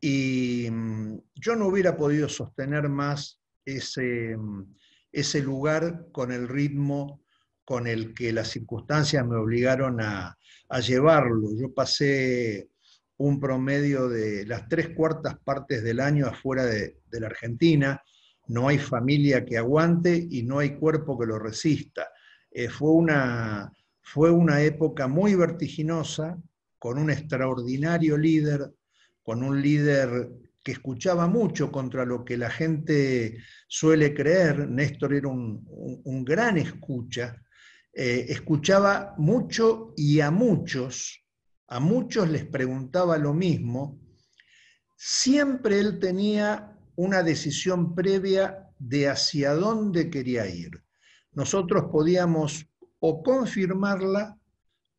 Y 0.00 0.68
mm, 0.70 1.18
yo 1.34 1.56
no 1.56 1.68
hubiera 1.68 1.96
podido 1.96 2.28
sostener 2.28 2.88
más 2.88 3.40
mm, 3.64 4.62
ese 5.10 5.40
lugar 5.40 6.06
con 6.12 6.32
el 6.32 6.48
ritmo 6.48 7.22
con 7.66 7.88
el 7.88 8.14
que 8.14 8.32
las 8.32 8.48
circunstancias 8.48 9.26
me 9.26 9.36
obligaron 9.36 10.00
a, 10.00 10.38
llevarlo. 10.80 11.48
Yo 11.58 11.74
pasé 11.74 12.68
un 13.18 13.40
promedio 13.40 14.08
de 14.08 14.44
las 14.46 14.68
tres 14.68 14.90
cuartas 14.90 15.38
partes 15.38 15.82
del 15.82 16.00
año 16.00 16.26
afuera 16.26 16.64
de, 16.64 16.96
la 17.12 17.26
Argentina, 17.28 18.02
no 18.48 18.68
hay 18.68 18.78
familia 18.78 19.44
que 19.44 19.56
aguante 19.56 20.26
y 20.30 20.42
no 20.42 20.58
hay 20.58 20.76
cuerpo 20.76 21.18
que 21.18 21.26
lo 21.26 21.38
resista. 21.38 22.08
Eh, 22.50 22.68
fue, 22.68 22.90
una, 22.90 23.72
fue 24.02 24.30
una 24.30 24.60
época 24.60 25.08
muy 25.08 25.34
vertiginosa, 25.34 26.38
con 26.78 26.98
un 26.98 27.10
extraordinario 27.10 28.18
líder 28.18 28.70
con 29.26 29.42
un 29.42 29.60
líder 29.60 30.30
que 30.62 30.70
escuchaba 30.70 31.26
mucho 31.26 31.72
contra 31.72 32.04
lo 32.04 32.24
que 32.24 32.36
la 32.36 32.48
gente 32.48 33.38
suele 33.66 34.14
creer. 34.14 34.68
Néstor 34.68 35.14
era 35.14 35.26
un, 35.26 36.24
gran 36.24 36.58
escucha, 36.58 37.42
eh, 37.92 38.26
escuchaba 38.28 39.16
mucho 39.18 39.94
y 39.96 40.20
a 40.20 40.30
muchos, 40.30 41.25
a 41.68 41.80
muchos 41.80 42.28
les 42.28 42.44
preguntaba 42.44 43.18
lo 43.18 43.34
mismo. 43.34 43.98
Siempre 44.96 45.78
él 45.80 45.98
tenía 45.98 46.78
una 46.96 47.22
decisión 47.22 47.94
previa 47.94 48.70
de 48.78 49.08
hacia 49.08 49.54
dónde 49.54 50.10
quería 50.10 50.46
ir. 50.46 50.82
Nosotros 51.32 51.84
podíamos 51.90 52.66
o 52.98 53.22
confirmarla 53.22 54.38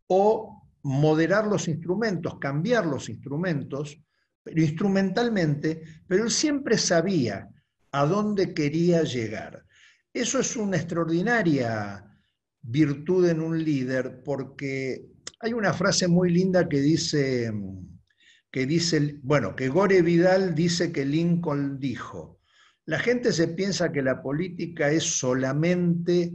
o 0.07 0.69
moderar 0.83 1.47
los 1.47 1.67
instrumentos, 1.67 2.37
cambiar 2.39 2.85
los 2.85 3.09
instrumentos, 3.09 3.99
pero 4.43 4.61
instrumentalmente, 4.61 5.81
pero 6.07 6.23
él 6.23 6.31
siempre 6.31 6.77
sabía 6.77 7.49
a 7.91 8.05
dónde 8.05 8.53
quería 8.53 9.03
llegar. 9.03 9.65
Eso 10.13 10.39
es 10.39 10.55
una 10.55 10.77
extraordinaria 10.77 12.03
virtud 12.61 13.29
en 13.29 13.41
un 13.41 13.63
líder, 13.63 14.23
porque 14.23 15.16
hay 15.39 15.53
una 15.53 15.73
frase 15.73 16.07
muy 16.07 16.31
linda 16.31 16.67
que 16.67 16.79
dice, 16.79 17.53
que 18.51 18.65
dice, 18.65 19.19
bueno, 19.21 19.55
que 19.55 19.69
Gore 19.69 20.01
Vidal 20.01 20.55
dice 20.55 20.91
que 20.91 21.05
Lincoln 21.05 21.79
dijo, 21.79 22.39
la 22.85 22.99
gente 22.99 23.33
se 23.33 23.49
piensa 23.49 23.91
que 23.91 24.01
la 24.01 24.21
política 24.21 24.89
es 24.89 25.03
solamente 25.03 26.33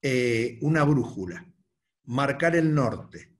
eh, 0.00 0.58
una 0.62 0.84
brújula, 0.84 1.46
marcar 2.04 2.56
el 2.56 2.72
norte. 2.74 3.32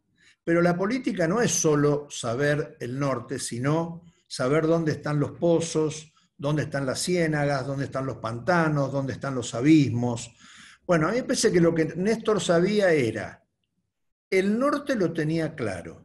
Pero 0.43 0.61
la 0.61 0.77
política 0.77 1.27
no 1.27 1.41
es 1.41 1.53
solo 1.53 2.07
saber 2.11 2.77
el 2.81 2.99
norte, 2.99 3.39
sino 3.39 4.03
saber 4.27 4.67
dónde 4.67 4.93
están 4.93 5.21
los 5.21 5.33
pozos, 5.33 6.13
dónde 6.37 6.65
están 6.65 6.85
las 6.85 7.01
ciénagas, 7.01 7.67
dónde 7.67 7.85
están 7.85 8.05
los 8.05 8.17
pantanos, 8.17 8.93
dónde 8.93 9.13
están 9.15 9.35
los 9.35 9.55
abismos. 9.55 10.35
Bueno, 10.87 11.07
a 11.07 11.13
mí 11.13 11.19
me 11.19 11.23
parece 11.23 11.53
que 11.53 11.61
lo 11.61 11.75
que 11.75 11.95
Néstor 11.97 12.41
sabía 12.41 12.93
era, 12.93 13.44
el 14.39 14.59
norte 14.59 14.95
lo 14.95 15.13
tenía 15.13 15.55
claro. 15.55 16.05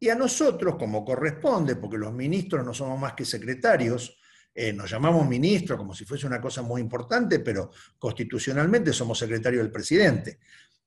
Y 0.00 0.08
a 0.08 0.14
nosotros, 0.14 0.76
como 0.76 1.04
corresponde, 1.04 1.76
porque 1.76 1.98
los 1.98 2.12
ministros 2.12 2.64
no 2.64 2.72
somos 2.72 2.98
más 3.00 3.14
que 3.14 3.24
secretarios, 3.24 4.18
eh, 4.54 4.72
nos 4.72 4.90
llamamos 4.90 5.26
ministros 5.26 5.78
como 5.78 5.94
si 5.94 6.04
fuese 6.04 6.26
una 6.26 6.40
cosa 6.40 6.62
muy 6.62 6.80
importante, 6.80 7.40
pero 7.40 7.70
constitucionalmente 7.98 8.92
somos 8.92 9.18
secretarios 9.18 9.62
del 9.62 9.72
presidente. 9.72 10.40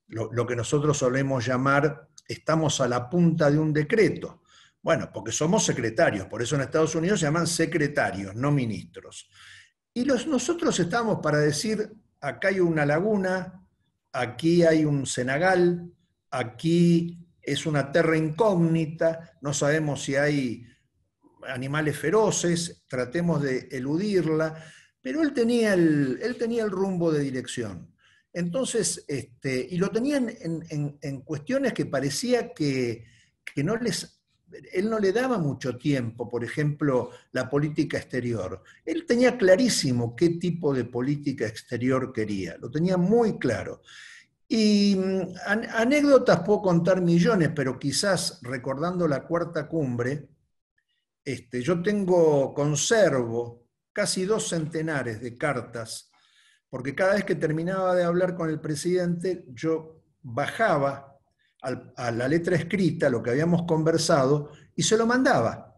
lo 0.08 0.46
que 0.46 0.54
nosotros 0.56 0.98
solemos 0.98 1.46
llamar 1.46 2.08
estamos 2.28 2.80
a 2.80 2.88
la 2.88 3.08
punta 3.08 3.50
de 3.50 3.58
un 3.58 3.72
decreto. 3.72 4.42
Bueno, 4.82 5.10
porque 5.12 5.30
somos 5.30 5.64
secretarios, 5.64 6.26
por 6.26 6.42
eso 6.42 6.56
en 6.56 6.62
Estados 6.62 6.94
Unidos 6.94 7.20
se 7.20 7.26
llaman 7.26 7.46
secretarios, 7.46 8.34
no 8.34 8.50
ministros. 8.50 9.30
Y 9.94 10.04
nosotros 10.04 10.78
estamos 10.80 11.20
para 11.22 11.38
decir, 11.38 11.92
acá 12.20 12.48
hay 12.48 12.60
una 12.60 12.84
laguna, 12.84 13.62
aquí 14.12 14.64
hay 14.64 14.84
un 14.84 15.06
cenagal, 15.06 15.92
aquí 16.32 17.28
es 17.40 17.66
una 17.66 17.92
tierra 17.92 18.16
incógnita, 18.16 19.38
no 19.42 19.52
sabemos 19.52 20.02
si 20.02 20.16
hay 20.16 20.66
animales 21.46 21.96
feroces, 21.96 22.84
tratemos 22.88 23.42
de 23.42 23.68
eludirla, 23.70 24.64
pero 25.00 25.22
él 25.22 25.32
tenía 25.32 25.74
el, 25.74 26.18
él 26.22 26.36
tenía 26.36 26.64
el 26.64 26.70
rumbo 26.70 27.12
de 27.12 27.20
dirección. 27.20 27.92
Entonces, 28.32 29.04
este, 29.08 29.66
y 29.70 29.76
lo 29.76 29.90
tenían 29.90 30.30
en, 30.30 31.20
cuestiones 31.20 31.74
que 31.74 31.84
parecía 31.84 32.54
que, 32.54 33.04
no 33.56 33.76
les, 33.76 34.22
él 34.72 34.88
no 34.88 34.98
le 34.98 35.12
daba 35.12 35.36
mucho 35.36 35.76
tiempo, 35.76 36.30
por 36.30 36.42
ejemplo, 36.42 37.10
la 37.32 37.50
política 37.50 37.98
exterior. 37.98 38.62
Él 38.86 39.04
tenía 39.06 39.36
clarísimo 39.36 40.16
qué 40.16 40.30
tipo 40.30 40.72
de 40.72 40.84
política 40.84 41.46
exterior 41.46 42.12
quería, 42.12 42.56
lo 42.56 42.70
tenía 42.70 42.96
muy 42.96 43.38
claro. 43.38 43.82
Y 44.54 44.94
mm, 44.96 45.34
anécdotas 45.46 46.40
puedo 46.40 46.60
contar 46.60 47.00
millones, 47.00 47.50
pero 47.56 47.78
quizás 47.78 48.38
recordando 48.42 49.08
la 49.08 49.26
cuarta 49.26 49.66
cumbre, 49.66 50.28
este, 51.24 51.62
yo 51.62 51.82
tengo, 51.82 52.52
conservo 52.52 53.68
casi 53.94 54.26
dos 54.26 54.48
centenares 54.48 55.22
de 55.22 55.38
cartas 55.38 56.12
porque 56.72 56.94
cada 56.94 57.12
vez 57.12 57.24
que 57.24 57.34
terminaba 57.34 57.94
de 57.94 58.02
hablar 58.02 58.34
con 58.34 58.48
el 58.48 58.58
presidente, 58.58 59.44
yo 59.48 60.02
bajaba 60.22 61.18
a 61.60 62.10
la 62.10 62.26
letra 62.26 62.56
escrita 62.56 63.10
lo 63.10 63.22
que 63.22 63.28
habíamos 63.28 63.64
conversado 63.64 64.50
y 64.74 64.82
se 64.82 64.96
lo 64.96 65.06
mandaba, 65.06 65.76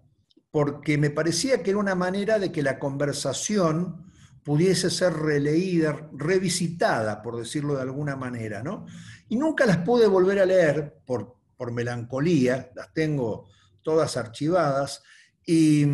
porque 0.53 0.97
me 0.97 1.11
parecía 1.11 1.65
que 1.65 1.71
era 1.71 1.81
una 1.81 1.97
manera 1.97 2.39
de 2.39 2.53
que 2.53 2.63
la 2.63 2.79
conversación 2.79 4.13
pudiese 4.45 4.91
ser 4.91 5.15
releída, 5.15 6.09
revisitada, 6.13 7.23
por 7.23 7.39
decirlo 7.39 7.77
de 7.77 7.83
alguna 7.83 8.15
manera, 8.15 8.63
¿no? 8.63 8.87
Y 9.29 9.37
nunca 9.37 9.67
las 9.67 9.79
pude 9.79 10.07
volver 10.07 10.39
a 10.41 10.47
leer 10.47 10.99
por, 11.05 11.35
melancolía, 11.73 12.71
las 12.75 12.93
tengo 12.93 13.49
todas 13.83 14.19
archivadas, 14.19 15.03
y, 15.47 15.85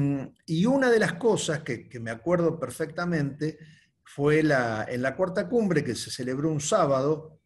una 0.67 0.91
de 0.91 0.99
las 0.99 1.15
cosas 1.15 1.61
que, 1.61 1.89
que 1.89 2.01
me 2.01 2.11
acuerdo 2.11 2.59
perfectamente 2.59 3.59
fue 4.03 4.43
la, 4.43 4.85
en 4.89 5.03
la 5.03 5.15
cuarta 5.15 5.49
cumbre 5.49 5.85
que 5.85 5.95
se 5.95 6.11
celebró 6.11 6.51
un 6.51 6.61
sábado, 6.61 7.41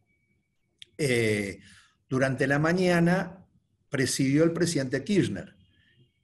eh, 0.97 1.59
durante 2.09 2.47
la 2.47 2.59
mañana 2.59 3.45
presidió 3.89 4.43
el 4.43 4.51
presidente 4.51 5.03
Kirchner. 5.03 5.55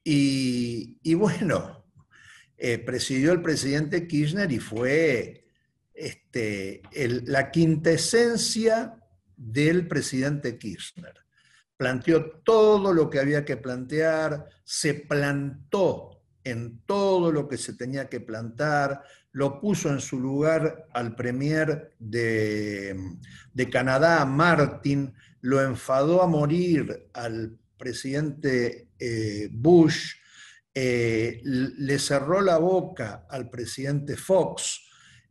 Y, 0.04 1.14
bueno, 1.14 1.81
eh, 2.64 2.78
presidió 2.78 3.32
el 3.32 3.42
presidente 3.42 4.08
Kirchner 4.08 4.52
y 4.52 4.60
fue 4.60 5.48
este, 5.96 6.84
la 7.26 7.50
quintesencia 7.50 9.02
del 9.36 9.88
presidente 9.88 10.60
Kirchner. 10.60 11.16
Planteó 11.76 12.24
todo 12.44 12.94
lo 12.94 13.10
que 13.10 13.18
había 13.18 13.44
que 13.46 13.58
plantear, 13.58 14.48
se 14.64 14.94
plantó 14.94 16.22
en 16.44 16.82
todo 16.86 17.32
lo 17.32 17.48
que 17.48 17.58
se 17.58 17.74
tenía 17.74 18.08
que 18.08 18.20
plantar, 18.20 19.02
lo 19.32 19.60
puso 19.60 19.90
en 19.90 20.00
su 20.00 20.20
lugar 20.20 20.86
al 20.94 21.16
premier 21.16 21.96
de, 21.98 22.96
Canadá, 23.72 24.24
Martin, 24.26 25.16
lo 25.42 25.64
enfadó 25.64 26.22
a 26.22 26.28
morir 26.28 27.10
al 27.14 27.58
presidente 27.76 28.90
eh, 29.00 29.50
Bush, 29.52 30.21
eh, 30.74 31.42
le 31.44 32.00
cerró 32.00 32.42
la 32.42 32.58
boca 32.58 33.26
al 33.30 33.50
presidente 33.50 34.16
Fox, 34.16 34.88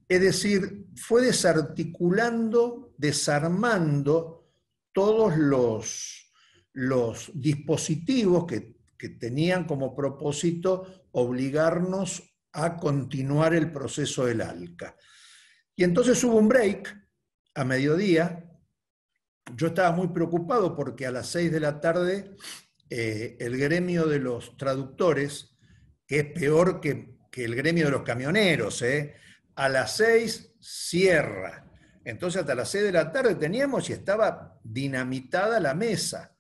es 0.09 0.21
decir, 0.21 0.87
fue 0.97 1.23
desarticulando, 1.23 2.95
desarmando 2.99 4.51
todos 4.93 5.37
los, 5.37 6.33
los 6.73 7.31
dispositivos 7.35 8.45
que, 8.47 8.77
que 8.99 9.11
tenían 9.11 9.65
como 9.65 9.95
propósito 9.95 11.07
obligarnos 11.13 12.23
a 12.53 12.77
continuar 12.77 13.55
el 13.55 13.73
proceso 13.73 14.27
del 14.27 14.41
ALCA. 14.41 14.97
Y 15.77 15.85
entonces 15.85 16.23
hubo 16.25 16.37
un 16.37 16.49
break 16.49 16.95
a 17.55 17.65
mediodía. 17.65 18.45
Yo 19.57 19.69
estaba 19.69 19.93
muy 19.93 20.09
preocupado 20.09 20.77
porque 20.77 21.07
a 21.07 21.11
las 21.11 21.29
seis 21.29 21.51
de 21.51 21.61
la 21.61 21.81
tarde 21.81 22.37
eh, 22.91 23.37
el 23.39 23.57
gremio 23.57 24.07
de 24.07 24.19
los 24.19 24.57
traductores, 24.57 25.57
que 26.07 26.19
es 26.21 26.25
peor 26.27 26.81
que, 26.81 27.19
el 27.33 27.55
gremio 27.55 27.87
de 27.87 27.93
los 27.93 28.03
camioneros, 28.03 28.83
eh, 28.83 29.15
a 29.55 29.69
las 29.69 29.97
seis 29.97 30.55
cierra. 30.61 31.65
Entonces 32.05 32.41
hasta 32.41 32.55
las 32.55 32.69
seis 32.69 32.85
de 32.85 32.93
la 32.93 33.13
tarde 33.13 33.37
teníamos 33.37 33.89
y 33.89 33.93
estaba 33.93 34.59
dinamitada 34.63 35.61
la 35.61 35.75
mesa, 35.75 36.35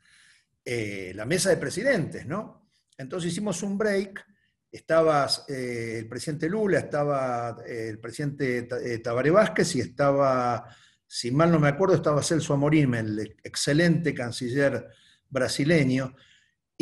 eh, 0.64 1.12
la 1.14 1.24
mesa 1.24 1.50
de 1.50 1.56
presidentes, 1.56 2.26
¿no? 2.26 2.70
Entonces 2.98 3.32
hicimos 3.32 3.62
un 3.62 3.78
break 3.78 4.26
estaba 4.72 5.28
eh, 5.48 5.96
el 5.98 6.08
presidente 6.08 6.48
Lula, 6.48 6.78
estaba 6.78 7.56
eh, 7.66 7.88
el 7.88 7.98
presidente 7.98 8.62
Tabaré 9.02 9.30
Vázquez 9.30 9.74
y 9.74 9.80
estaba, 9.80 10.64
si 11.06 11.30
mal 11.32 11.50
no 11.50 11.58
me 11.58 11.68
acuerdo, 11.68 11.96
estaba 11.96 12.22
Celso 12.22 12.54
Amorim, 12.54 12.94
el 12.94 13.36
excelente 13.42 14.14
canciller 14.14 14.86
brasileño. 15.28 16.14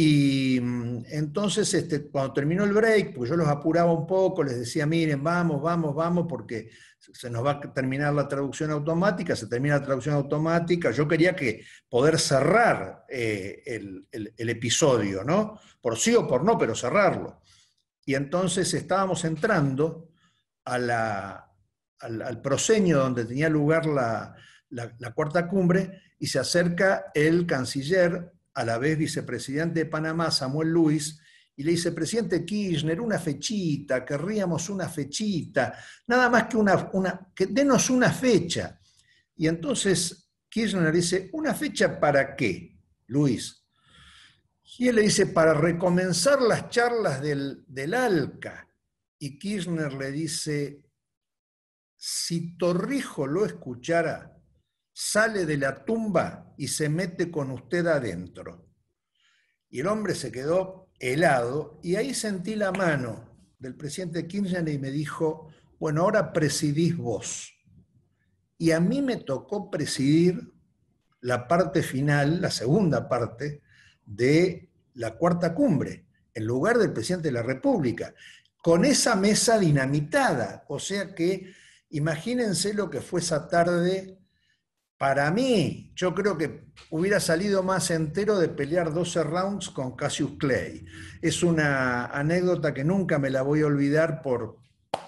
Y 0.01 0.61
mm, 0.61 1.07
entonces, 1.11 1.75
este, 1.75 2.09
cuando 2.09 2.33
terminó 2.33 2.63
el 2.63 2.73
break, 2.73 3.17
pues 3.17 3.29
yo 3.29 3.35
los 3.35 3.49
apuraba 3.49 3.93
un 3.93 4.07
poco, 4.07 4.45
les 4.45 4.57
decía, 4.57 4.87
miren, 4.87 5.25
vamos, 5.25 5.61
vamos, 5.61 5.93
vamos, 5.93 6.27
porque 6.29 6.71
se 6.99 7.29
nos 7.29 7.45
va 7.45 7.51
a 7.51 7.73
terminar 7.73 8.15
la 8.15 8.29
traducción 8.29 8.71
automática, 8.71 9.35
se 9.35 9.49
termina 9.49 9.79
la 9.81 9.85
traducción 9.85 10.15
automática. 10.15 10.93
Yo 10.93 11.09
quería 11.09 11.35
que 11.35 11.65
poder 11.89 12.17
cerrar 12.21 13.07
el, 13.09 14.07
el, 14.13 14.49
episodio, 14.49 15.25
¿no? 15.25 15.59
Por 15.81 15.99
sí 15.99 16.15
o 16.15 16.29
por 16.29 16.45
no, 16.45 16.57
pero 16.57 16.77
cerrarlo. 16.77 17.43
Y 18.05 18.15
entonces 18.15 18.73
estábamos 18.75 19.25
entrando 19.25 20.11
al, 20.65 20.91
al, 20.91 22.41
proseño 22.41 22.99
donde 22.99 23.25
tenía 23.25 23.49
lugar 23.49 23.85
la, 23.85 24.37
cuarta 25.13 25.49
cumbre 25.49 26.03
y 26.21 26.29
se 26.29 26.39
acerca 26.39 27.07
el 27.15 27.47
canciller, 27.47 28.33
a 28.59 28.65
la 28.65 28.77
vez 28.77 28.99
vicepresidente 28.99 29.85
de 29.85 29.87
Panamá, 29.87 30.33
Samuel 30.33 30.71
Luis, 30.71 31.21
y 31.55 31.63
le 31.63 31.71
dice, 31.71 31.93
presidente 31.93 32.45
Kirchner, 32.45 33.01
una 33.01 33.17
fechita, 33.21 34.05
querríamos 34.05 34.69
una 34.69 34.89
fechita, 34.89 35.79
nada 36.09 36.29
más 36.29 36.49
que 36.49 36.57
una, 36.57 36.91
una, 36.93 37.31
que 37.33 37.47
denos 37.47 37.89
una 37.89 38.11
fecha. 38.11 38.81
Y 39.37 39.47
entonces 39.47 40.29
Kirchner 40.49 40.93
dice, 40.93 41.31
¿una 41.35 41.55
fecha 41.55 42.01
para 42.01 42.35
qué, 42.35 42.77
Luis? 43.07 43.65
Y 44.77 44.89
él 44.89 44.97
le 44.97 45.03
dice, 45.03 45.27
para 45.27 45.55
recomenzar 45.55 46.43
las 46.43 46.69
charlas 46.69 47.23
del, 47.23 47.65
del 47.69 47.95
ALCA. 47.95 48.69
Y 49.21 49.39
Kirchner 49.39 49.93
le 49.93 50.11
dice, 50.11 50.83
si 51.97 52.57
Torrijo 52.57 53.25
lo 53.29 53.47
escuchara, 53.47 54.38
sale 55.01 55.47
de 55.47 55.57
la 55.57 55.85
tumba 55.85 56.53
y 56.57 56.67
se 56.67 56.89
mete 56.89 57.31
con 57.31 57.53
usted 57.53 57.87
adentro. 57.87 58.69
Y 59.71 59.79
el 59.79 59.87
hombre 59.87 60.17
se 60.17 60.33
quedó 60.33 60.91
helado, 60.99 61.79
y 61.85 61.95
ahí 61.95 62.15
sentí 62.15 62.57
la 62.57 62.73
mano 62.73 63.39
del 63.61 63.77
presidente 63.77 64.27
Kirchner 64.27 64.69
y 64.69 64.77
me 64.77 64.91
dijo, 64.91 65.51
bueno, 65.79 66.03
ahora 66.03 66.33
presidís 66.33 66.97
vos. 66.97 67.55
Y 68.59 68.73
a 68.73 68.81
mí 68.81 69.01
me 69.01 69.19
tocó 69.19 69.71
presidir 69.71 70.53
la 71.21 71.47
parte 71.47 71.85
final, 71.85 72.41
la 72.41 72.51
segunda 72.51 73.09
parte 73.09 73.63
de 74.05 74.69
la 74.95 75.17
cuarta 75.17 75.55
cumbre, 75.55 76.07
en 76.35 76.45
lugar 76.45 76.77
del 76.77 76.93
presidente 76.93 77.29
de 77.29 77.35
la 77.35 77.43
República, 77.45 78.15
con 78.65 78.85
esa 78.85 79.15
mesa 79.15 79.61
dinamitada. 79.61 80.65
O 80.67 80.81
sea 80.81 81.15
que 81.15 81.53
imagínense 81.91 82.75
lo 82.75 82.91
que 82.91 83.01
fue 83.01 83.21
esa 83.21 83.47
tarde 83.47 84.19
para 84.99 85.31
mí, 85.31 85.93
yo 85.95 86.13
creo 86.13 86.37
que 86.37 86.65
hubiera 86.91 87.21
salido 87.21 87.63
más 87.63 87.91
entero 87.91 88.39
de 88.39 88.49
pelear 88.49 88.93
12 88.93 89.23
rounds 89.23 89.71
con 89.71 89.95
Cassius 89.95 90.33
Clay. 90.39 90.85
Es 91.23 91.45
una 91.45 92.07
anécdota 92.07 92.75
que 92.75 92.83
nunca 92.83 93.19
me 93.21 93.31
la 93.31 93.43
voy 93.43 93.63
a 93.63 93.67
olvidar 93.67 94.21
por 94.23 94.59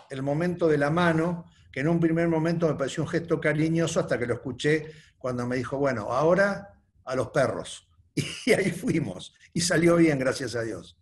el 0.09 0.23
momento 0.23 0.69
de 0.69 0.79
la 0.79 0.91
mano, 0.91 1.51
que 1.73 1.81
en 1.81 1.89
un 1.89 1.99
primer 1.99 2.29
momento 2.29 2.69
me 2.69 2.75
pareció 2.75 3.03
un 3.03 3.09
gesto 3.09 3.41
cariñoso 3.41 3.99
hasta 3.99 4.17
que 4.17 4.27
lo 4.27 4.35
escuché 4.35 4.93
cuando 5.19 5.45
me 5.47 5.57
dijo, 5.57 5.77
bueno, 5.77 6.03
ahora 6.13 6.81
a 7.05 7.15
los 7.17 7.29
perros. 7.29 7.87
Y 8.47 8.53
ahí 8.53 8.71
fuimos. 8.71 9.35
Y 9.53 9.61
salió 9.61 9.97
bien, 9.97 10.19
gracias 10.19 10.55
a 10.55 10.63
Dios. 10.63 10.97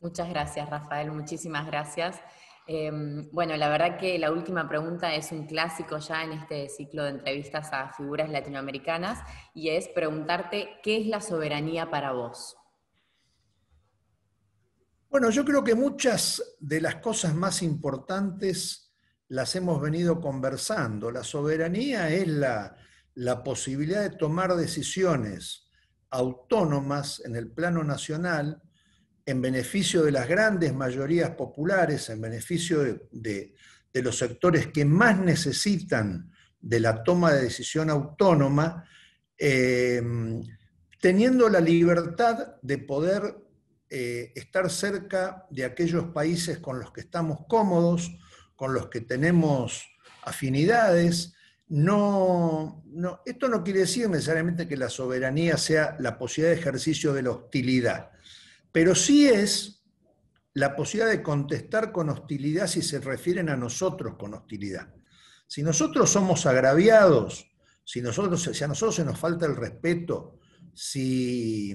Muchas 0.00 0.28
gracias, 0.28 0.68
Rafael. 0.68 1.10
Muchísimas 1.10 1.66
gracias. 1.66 2.20
Em, 2.68 3.30
bueno, 3.30 3.56
la 3.56 3.68
verdad 3.68 3.96
que 3.96 4.18
la 4.18 4.32
última 4.32 4.68
pregunta 4.68 5.14
es 5.14 5.30
un 5.30 5.46
clásico 5.46 5.98
ya 5.98 6.24
en 6.24 6.32
este 6.32 6.68
ciclo 6.68 7.04
de 7.04 7.10
entrevistas 7.10 7.72
a 7.72 7.92
figuras 7.92 8.28
latinoamericanas 8.28 9.20
y 9.54 9.68
es 9.68 9.86
preguntarte 9.88 10.80
qué 10.82 11.00
es 11.00 11.06
la 11.06 11.20
soberanía 11.20 11.90
para 11.90 12.12
vos. 12.12 12.56
Bueno, 15.08 15.30
yo 15.30 15.44
creo 15.44 15.62
que 15.62 15.76
muchas 15.76 16.56
de 16.58 16.80
las 16.80 16.96
cosas 16.96 17.34
más 17.34 17.62
importantes 17.62 18.92
las 19.28 19.54
hemos 19.54 19.80
venido 19.80 20.20
conversando. 20.20 21.12
La 21.12 21.22
soberanía 21.22 22.10
es 22.10 22.26
la, 22.26 22.76
la 23.14 23.44
posibilidad 23.44 24.02
de 24.02 24.16
tomar 24.16 24.56
decisiones 24.56 25.70
autónomas 26.10 27.22
en 27.24 27.36
el 27.36 27.50
plano 27.50 27.84
nacional 27.84 28.60
en 29.26 29.42
beneficio 29.42 30.04
de 30.04 30.12
las 30.12 30.28
grandes 30.28 30.72
mayorías 30.72 31.30
populares, 31.30 32.08
en 32.10 32.20
beneficio 32.20 33.00
de, 33.10 33.54
los 33.92 34.18
sectores 34.18 34.68
que 34.68 34.84
más 34.84 35.18
necesitan 35.18 36.30
de 36.60 36.80
la 36.80 37.02
toma 37.02 37.32
de 37.32 37.42
decisión 37.42 37.90
autónoma, 37.90 38.84
eh, 39.36 40.02
teniendo 41.00 41.48
la 41.48 41.60
libertad 41.60 42.56
de 42.62 42.78
poder 42.78 43.36
eh, 43.90 44.32
estar 44.36 44.70
cerca 44.70 45.46
de 45.50 45.64
aquellos 45.64 46.04
países 46.06 46.58
con 46.58 46.78
los 46.78 46.92
que 46.92 47.00
estamos 47.00 47.40
cómodos, 47.48 48.12
con 48.54 48.74
los 48.74 48.88
que 48.88 49.00
tenemos 49.00 49.82
afinidades. 50.22 51.34
No, 51.68 52.84
esto 53.24 53.48
no 53.48 53.64
quiere 53.64 53.80
decir 53.80 54.08
necesariamente 54.08 54.68
que 54.68 54.76
la 54.76 54.88
soberanía 54.88 55.56
sea 55.56 55.96
la 55.98 56.16
posibilidad 56.16 56.54
de 56.54 56.60
ejercicio 56.60 57.12
de 57.12 57.22
la 57.22 57.30
hostilidad 57.30 58.10
pero 58.76 58.94
sí 58.94 59.26
es 59.26 59.82
la 60.52 60.76
posibilidad 60.76 61.10
de 61.10 61.22
contestar 61.22 61.92
con 61.92 62.10
hostilidad 62.10 62.66
si 62.66 62.82
se 62.82 63.00
refieren 63.00 63.48
a 63.48 63.56
nosotros 63.56 64.16
con 64.18 64.34
hostilidad. 64.34 64.94
Si 65.46 65.62
nosotros 65.62 66.10
somos 66.10 66.44
agraviados, 66.44 67.50
si, 67.82 68.00
a 68.00 68.02
nosotros 68.02 68.94
se 68.94 69.04
nos 69.06 69.18
falta 69.18 69.46
el 69.46 69.56
respeto, 69.56 70.40
si, 70.74 71.74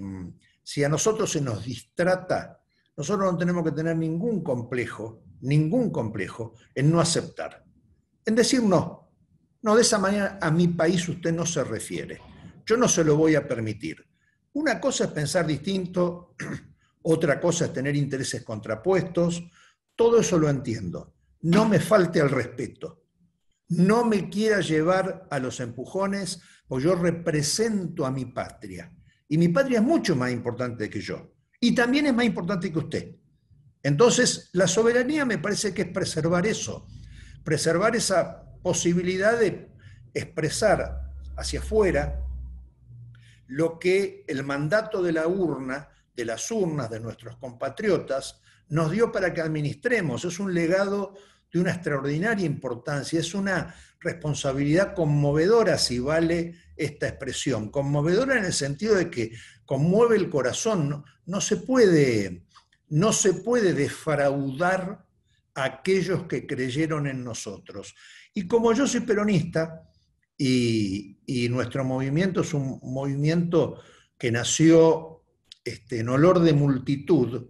si 0.62 0.84
a 0.84 0.90
nosotros 0.90 1.32
se 1.32 1.42
nos 1.42 1.66
distrata, 1.66 2.62
nosotros 2.96 3.32
no 3.32 3.36
tenemos 3.36 3.64
que 3.64 3.72
tener 3.72 3.98
ningún 3.98 4.44
complejo, 4.44 5.24
ningún 5.40 5.90
complejo 5.90 6.54
en 6.76 6.92
no 6.92 7.00
aceptar, 7.00 7.66
en 8.24 8.36
decir 8.36 8.62
no. 8.62 9.12
No, 9.64 9.76
de 9.76 9.82
esa 9.82 9.98
manera 9.98 10.38
a 10.40 10.52
mi 10.52 10.68
país 10.68 11.10
usted 11.10 11.34
no 11.34 11.48
se 11.48 11.64
refiere. 11.64 12.22
Yo 12.64 12.78
no 12.78 12.88
se 12.88 13.04
lo 13.04 13.16
voy 13.16 13.34
a 13.34 13.48
permitir. 13.48 14.06
Una 14.54 14.80
cosa 14.80 15.06
es 15.06 15.10
pensar 15.10 15.48
distinto 15.48 16.36
otra 17.04 17.40
cosa 17.40 17.66
es 17.66 17.74
tener 17.74 17.96
intereses 17.96 18.44
contrapuestos, 18.44 19.44
todo 19.96 20.20
eso 20.20 20.38
lo 20.38 20.50
entiendo. 20.50 21.14
No 21.42 21.68
me 21.68 21.80
falte 21.80 22.22
al 22.22 22.30
respeto. 22.30 23.04
No 23.70 24.06
me 24.06 24.30
quiera 24.30 24.60
llevar 24.60 25.28
a 25.30 25.40
los 25.40 25.60
empujones, 25.60 26.42
porque 26.68 26.86
yo 26.86 26.96
represento 26.96 28.06
a 28.06 28.12
mi 28.12 28.26
patria. 28.26 28.92
Y 29.28 29.38
mi 29.38 29.48
patria 29.48 29.80
es 29.80 29.86
mucho 29.86 30.16
más 30.16 30.32
importante 30.32 30.90
que 30.90 31.00
yo. 31.00 31.34
Y 31.60 31.74
también 31.74 32.08
es 32.08 32.14
más 32.14 32.26
importante 32.26 32.72
que 32.72 32.80
usted. 32.80 33.16
Entonces, 33.84 34.50
la 34.54 34.68
soberanía 34.68 35.26
me 35.26 35.38
parece 35.38 35.74
que 35.74 35.84
es 35.84 35.88
preservar 35.88 36.46
eso, 36.46 36.88
preservar 37.44 37.96
esa 37.96 38.44
posibilidad 38.62 39.40
de 39.40 39.72
expresar 40.14 41.14
hacia 41.36 41.60
afuera 41.60 42.22
lo 43.48 43.80
que 43.80 44.24
el 44.28 44.44
mandato 44.44 45.02
de 45.02 45.12
la 45.12 45.28
urna 45.28 45.90
de 46.16 46.26
las 46.26 46.50
urnas 46.52 46.90
de 46.90 47.00
nuestros 47.00 47.38
compatriotas 47.38 48.42
nos 48.70 48.92
dio 48.92 49.12
para 49.12 49.34
que 49.34 49.42
administremos. 49.42 50.26
Es 50.26 50.40
un 50.40 50.54
legado 50.54 51.14
de 51.52 51.60
una 51.60 51.72
extraordinaria 51.72 52.46
importancia, 52.46 53.20
es 53.20 53.34
una 53.34 53.76
responsabilidad 54.00 54.94
conmovedora, 54.96 55.78
si 55.78 56.00
vale 56.00 56.56
esta 56.76 57.08
expresión, 57.08 57.70
conmovedora 57.70 58.38
en 58.38 58.46
el 58.46 58.54
sentido 58.54 58.96
de 58.96 59.12
que 59.12 59.32
conmueve 59.66 60.16
el 60.16 60.30
corazón, 60.30 61.04
no, 61.26 61.42
se, 61.42 61.58
puede, 61.58 62.46
no 62.90 63.14
se 63.14 63.34
puede 63.34 63.74
defraudar 63.74 65.06
a 65.54 65.64
aquellos 65.64 66.24
que 66.24 66.48
creyeron 66.48 67.08
en 67.08 67.24
nosotros. 67.24 67.94
Y 68.34 68.48
como 68.48 68.74
yo 68.74 68.88
soy 68.88 69.02
peronista, 69.02 69.84
y, 70.38 71.20
y 71.28 71.50
nuestro 71.50 71.84
movimiento 71.84 72.42
es 72.42 72.54
un 72.56 72.80
movimiento 72.82 73.80
que 74.18 74.32
nació 74.32 75.11
este, 75.64 76.00
en 76.00 76.10
olor 76.10 76.40
de 76.40 76.54
multitud, 76.54 77.50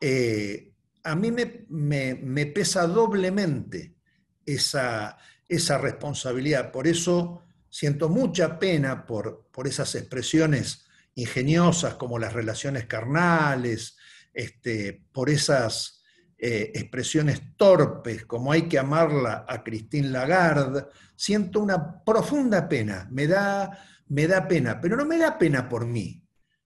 eh, 0.00 0.72
a 1.02 1.14
mí 1.14 1.30
me, 1.32 2.46
pesa 2.46 2.86
doblemente 2.86 3.96
esa, 4.44 5.16
esa, 5.48 5.78
responsabilidad. 5.78 6.70
Por 6.70 6.86
eso 6.86 7.42
siento 7.68 8.08
mucha 8.08 8.58
pena 8.58 9.06
por, 9.06 9.48
por 9.50 9.66
esas 9.66 9.94
expresiones 9.94 10.86
ingeniosas 11.14 11.94
como 11.94 12.18
las 12.18 12.32
relaciones 12.32 12.86
carnales, 12.86 13.96
este, 14.32 15.06
por 15.12 15.30
esas 15.30 16.00
eh, 16.42 16.72
expresiones 16.74 17.54
torpes 17.54 18.24
como 18.24 18.50
hay 18.50 18.62
que 18.62 18.78
amarla 18.78 19.44
a 19.46 19.62
Christine 19.62 20.08
Lagarde. 20.08 20.86
Siento 21.14 21.60
una 21.60 22.02
profunda 22.02 22.66
pena, 22.66 23.06
me 23.10 23.26
da, 23.26 23.78
me 24.08 24.26
da 24.26 24.48
pena, 24.48 24.80
pero 24.80 24.96
no 24.96 25.04
me 25.04 25.18
da 25.18 25.36
pena 25.36 25.68
por 25.68 25.84
mí, 25.84 26.24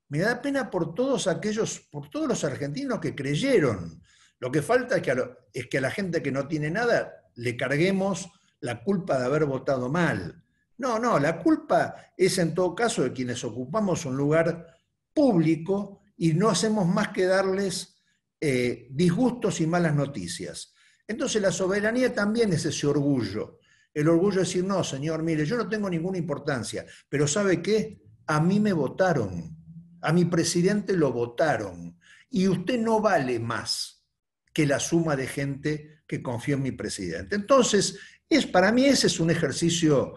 me 0.09 0.19
da 0.19 0.41
pena 0.41 0.71
por 0.71 0.95
todos 0.95 1.27
aquellos, 1.27 1.81
por 1.91 2.11
todos 2.11 2.29
los 2.29 2.45
argentinos 2.45 3.01
que 3.01 3.15
creyeron. 3.15 4.03
Lo 4.39 4.51
que 4.51 4.63
falta 4.63 4.97
es 4.97 5.67
que, 5.69 5.79
a 5.79 5.81
la 5.81 5.91
gente 5.91 6.23
que 6.23 6.33
no 6.33 6.47
tiene 6.47 6.71
nada 6.71 7.13
le 7.37 7.57
carguemos 7.57 8.31
la 8.61 8.83
culpa 8.83 9.19
de 9.19 9.27
haber 9.27 9.45
votado 9.45 9.89
mal. 9.89 10.45
No, 10.77 10.99
no, 10.99 11.19
la 11.19 11.39
culpa 11.43 12.13
es 12.17 12.39
en 12.39 12.55
todo 12.55 12.75
caso 12.75 13.03
de 13.03 13.13
quienes 13.13 13.43
ocupamos 13.45 14.05
un 14.05 14.17
lugar 14.17 14.67
público 15.13 16.03
y 16.17 16.35
no 16.35 16.51
hacemos 16.51 16.87
más 16.87 17.09
que 17.09 17.27
darles 17.27 18.03
eh, 18.41 18.89
disgustos 18.91 19.61
y 19.61 19.67
malas 19.67 19.95
noticias. 19.95 20.75
Entonces 21.07 21.41
la 21.41 21.53
soberanía 21.53 22.13
también 22.13 22.53
es 22.53 22.65
ese 22.65 22.87
orgullo. 22.87 23.61
El 23.93 24.09
orgullo 24.09 24.37
de 24.37 24.45
decir, 24.45 24.65
no, 24.65 24.83
señor, 24.83 25.23
mire, 25.23 25.47
yo 25.47 25.57
no 25.57 25.69
tengo 25.69 25.89
ninguna 25.89 26.19
importancia, 26.19 26.85
pero 27.09 27.29
¿sabe 27.29 27.63
qué? 27.63 28.03
A 28.27 28.41
mí 28.41 28.59
me 28.59 28.73
votaron. 28.73 29.64
A 30.05 30.13
mi 30.13 30.27
presidente 30.27 30.95
lo 30.95 31.13
votaron 31.13 31.99
y 32.31 32.49
usted 32.49 32.79
no 32.79 33.01
vale 33.01 33.39
más 33.39 34.05
que 34.53 34.67
la 34.67 34.79
suma 34.79 35.17
de 35.17 35.27
gente 35.27 36.03
que 36.07 36.23
confió 36.23 36.57
en 36.57 36.63
mi 36.63 36.73
presidente. 36.73 37.37
Entonces, 37.37 37.99
es, 38.29 38.47
para 38.47 38.71
mí 38.71 38.85
ese 38.85 39.07
es 39.07 39.19
un 39.21 39.31
ejercicio 39.31 40.15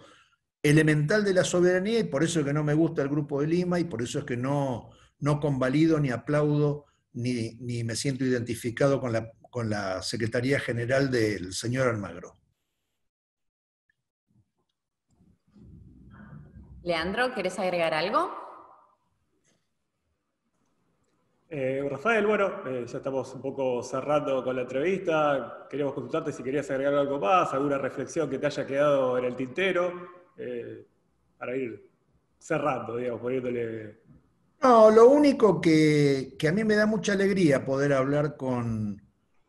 elemental 0.62 1.24
de 1.24 1.34
la 1.34 1.44
soberanía 1.44 2.00
y 2.00 2.04
por 2.04 2.24
eso 2.24 2.40
es 2.40 2.46
que 2.46 2.54
no 2.54 2.64
me 2.64 2.74
gusta 2.74 3.02
el 3.02 3.10
Grupo 3.10 3.42
de 3.42 3.48
Lima 3.48 3.80
y 3.80 3.86
por 3.86 4.02
eso 4.02 4.20
es 4.20 4.26
que 4.26 4.38
no, 4.38 4.90
no 5.20 5.40
convalido 5.40 6.00
ni 6.00 6.10
aplaudo 6.10 6.86
ni, 7.14 7.58
me 7.60 7.96
siento 7.96 8.26
identificado 8.26 9.00
con 9.00 9.12
la, 9.12 9.32
con 9.50 9.70
la 9.70 10.02
Secretaría 10.02 10.60
General 10.60 11.10
del 11.10 11.54
señor 11.54 11.88
Almagro. 11.88 12.38
Leandro, 16.84 17.34
¿querés 17.34 17.58
agregar 17.60 17.94
algo? 17.94 18.47
Eh, 21.50 21.86
Rafael, 21.90 22.26
bueno, 22.28 22.68
eh, 22.68 22.86
ya 22.86 22.98
estamos 22.98 23.34
un 23.34 23.42
poco 23.42 23.82
cerrando 23.82 24.44
con 24.44 24.56
la 24.56 24.64
entrevista. 24.64 25.68
Queríamos 25.70 25.94
consultarte 25.94 26.32
si 26.32 26.44
querías 26.44 26.70
agregar 26.70 26.96
algo 26.96 27.20
más, 27.20 27.54
alguna 27.54 27.78
reflexión 27.78 28.30
que 28.30 28.38
te 28.38 28.48
haya 28.48 28.66
quedado 28.66 29.18
en 29.18 29.26
el 29.26 29.36
tintero, 29.36 29.94
eh, 30.38 30.86
para 31.38 31.56
ir 31.56 31.90
cerrando, 32.38 32.98
digamos, 32.98 33.22
poniéndole... 33.22 34.02
No, 34.62 34.92
lo 34.92 35.08
único 35.08 35.62
que, 35.62 36.36
que, 36.38 36.48
a 36.48 36.52
mí 36.52 36.64
me 36.64 36.76
da 36.76 36.86
mucha 36.86 37.14
alegría 37.14 37.64
poder 37.64 37.94
hablar 37.94 38.36
con, 38.36 39.02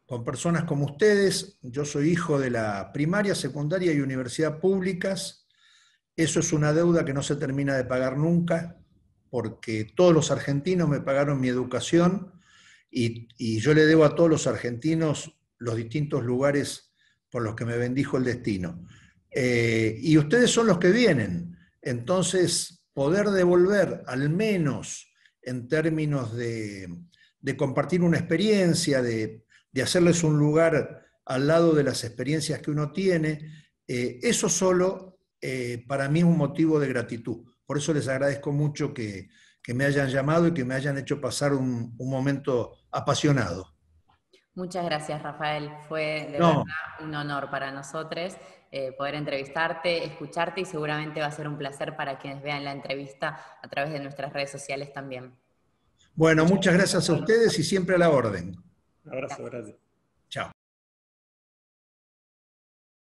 con 0.06 0.22
personas 0.22 0.64
como 0.64 0.84
ustedes. 0.84 1.58
Yo 1.62 1.84
soy 1.84 2.10
hijo 2.10 2.38
de 2.38 2.50
la 2.50 2.92
primaria, 2.92 3.34
secundaria 3.34 3.92
y 3.92 4.00
universidad 4.00 4.60
públicas 4.60 5.48
eso 6.18 6.40
es 6.40 6.52
una 6.52 6.72
deuda 6.72 7.04
que 7.04 7.14
no 7.14 7.22
se 7.22 7.36
termina 7.36 7.76
de 7.76 7.84
pagar 7.84 8.16
nunca, 8.16 8.76
porque 9.30 9.86
todos 9.94 10.12
los 10.12 10.30
argentinos 10.30 10.88
me 10.88 11.00
pagaron 11.00 11.40
mi 11.40 11.48
educación 11.48 12.32
y, 12.90 13.28
yo 13.60 13.74
le 13.74 13.86
debo 13.86 14.04
a 14.04 14.14
todos 14.14 14.30
los 14.30 14.46
argentinos 14.46 15.38
los 15.58 15.76
distintos 15.76 16.24
lugares 16.24 16.92
por 17.30 17.42
los 17.42 17.54
que 17.54 17.64
me 17.64 17.76
bendijo 17.76 18.16
el 18.16 18.24
destino. 18.24 18.86
Eh, 19.30 19.98
y 20.00 20.16
ustedes 20.16 20.50
son 20.50 20.66
los 20.66 20.78
que 20.78 20.90
vienen. 20.90 21.56
Entonces, 21.82 22.84
poder 22.94 23.28
devolver 23.30 24.02
al 24.06 24.30
menos 24.30 25.12
en 25.42 25.68
términos 25.68 26.34
de, 26.34 26.88
compartir 27.56 28.02
una 28.02 28.18
experiencia, 28.18 29.02
de, 29.02 29.44
hacerles 29.82 30.24
un 30.24 30.38
lugar 30.38 31.06
al 31.24 31.46
lado 31.46 31.74
de 31.74 31.84
las 31.84 32.02
experiencias 32.04 32.60
que 32.60 32.70
uno 32.70 32.90
tiene, 32.90 33.52
eh, 33.86 34.18
eso 34.22 34.48
solo 34.48 35.20
eh, 35.40 35.84
para 35.86 36.08
mí 36.08 36.20
es 36.20 36.24
un 36.24 36.36
motivo 36.36 36.80
de 36.80 36.88
gratitud. 36.88 37.47
Por 37.68 37.76
eso 37.76 37.92
les 37.92 38.08
agradezco 38.08 38.50
mucho 38.50 38.94
que, 38.94 39.28
me 39.74 39.84
hayan 39.84 40.08
llamado 40.08 40.46
y 40.46 40.54
que 40.54 40.64
me 40.64 40.74
hayan 40.74 40.96
hecho 40.96 41.20
pasar 41.20 41.52
un, 41.52 41.94
momento 41.98 42.78
apasionado. 42.90 43.74
Muchas 44.54 44.86
gracias, 44.86 45.22
Rafael. 45.22 45.70
Fue 45.86 46.28
de 46.32 46.38
verdad 46.38 46.64
un 47.00 47.14
honor 47.14 47.50
para 47.50 47.70
nosotros 47.70 48.38
eh, 48.72 48.92
poder 48.92 49.16
entrevistarte, 49.16 50.02
escucharte 50.02 50.62
y 50.62 50.64
seguramente 50.64 51.20
va 51.20 51.26
a 51.26 51.30
ser 51.30 51.46
un 51.46 51.58
placer 51.58 51.94
para 51.94 52.18
quienes 52.18 52.42
vean 52.42 52.64
la 52.64 52.72
entrevista 52.72 53.38
a 53.62 53.68
través 53.68 53.92
de 53.92 54.00
nuestras 54.00 54.32
redes 54.32 54.50
sociales 54.50 54.90
también. 54.94 55.34
Bueno, 56.14 56.46
muchas 56.46 56.72
gracias 56.72 57.10
a 57.10 57.12
ustedes 57.12 57.58
y 57.58 57.64
siempre 57.64 57.96
a 57.96 57.98
la 57.98 58.08
orden. 58.08 58.56
Un 59.04 59.12
abrazo, 59.12 59.44
gracias. 59.44 59.76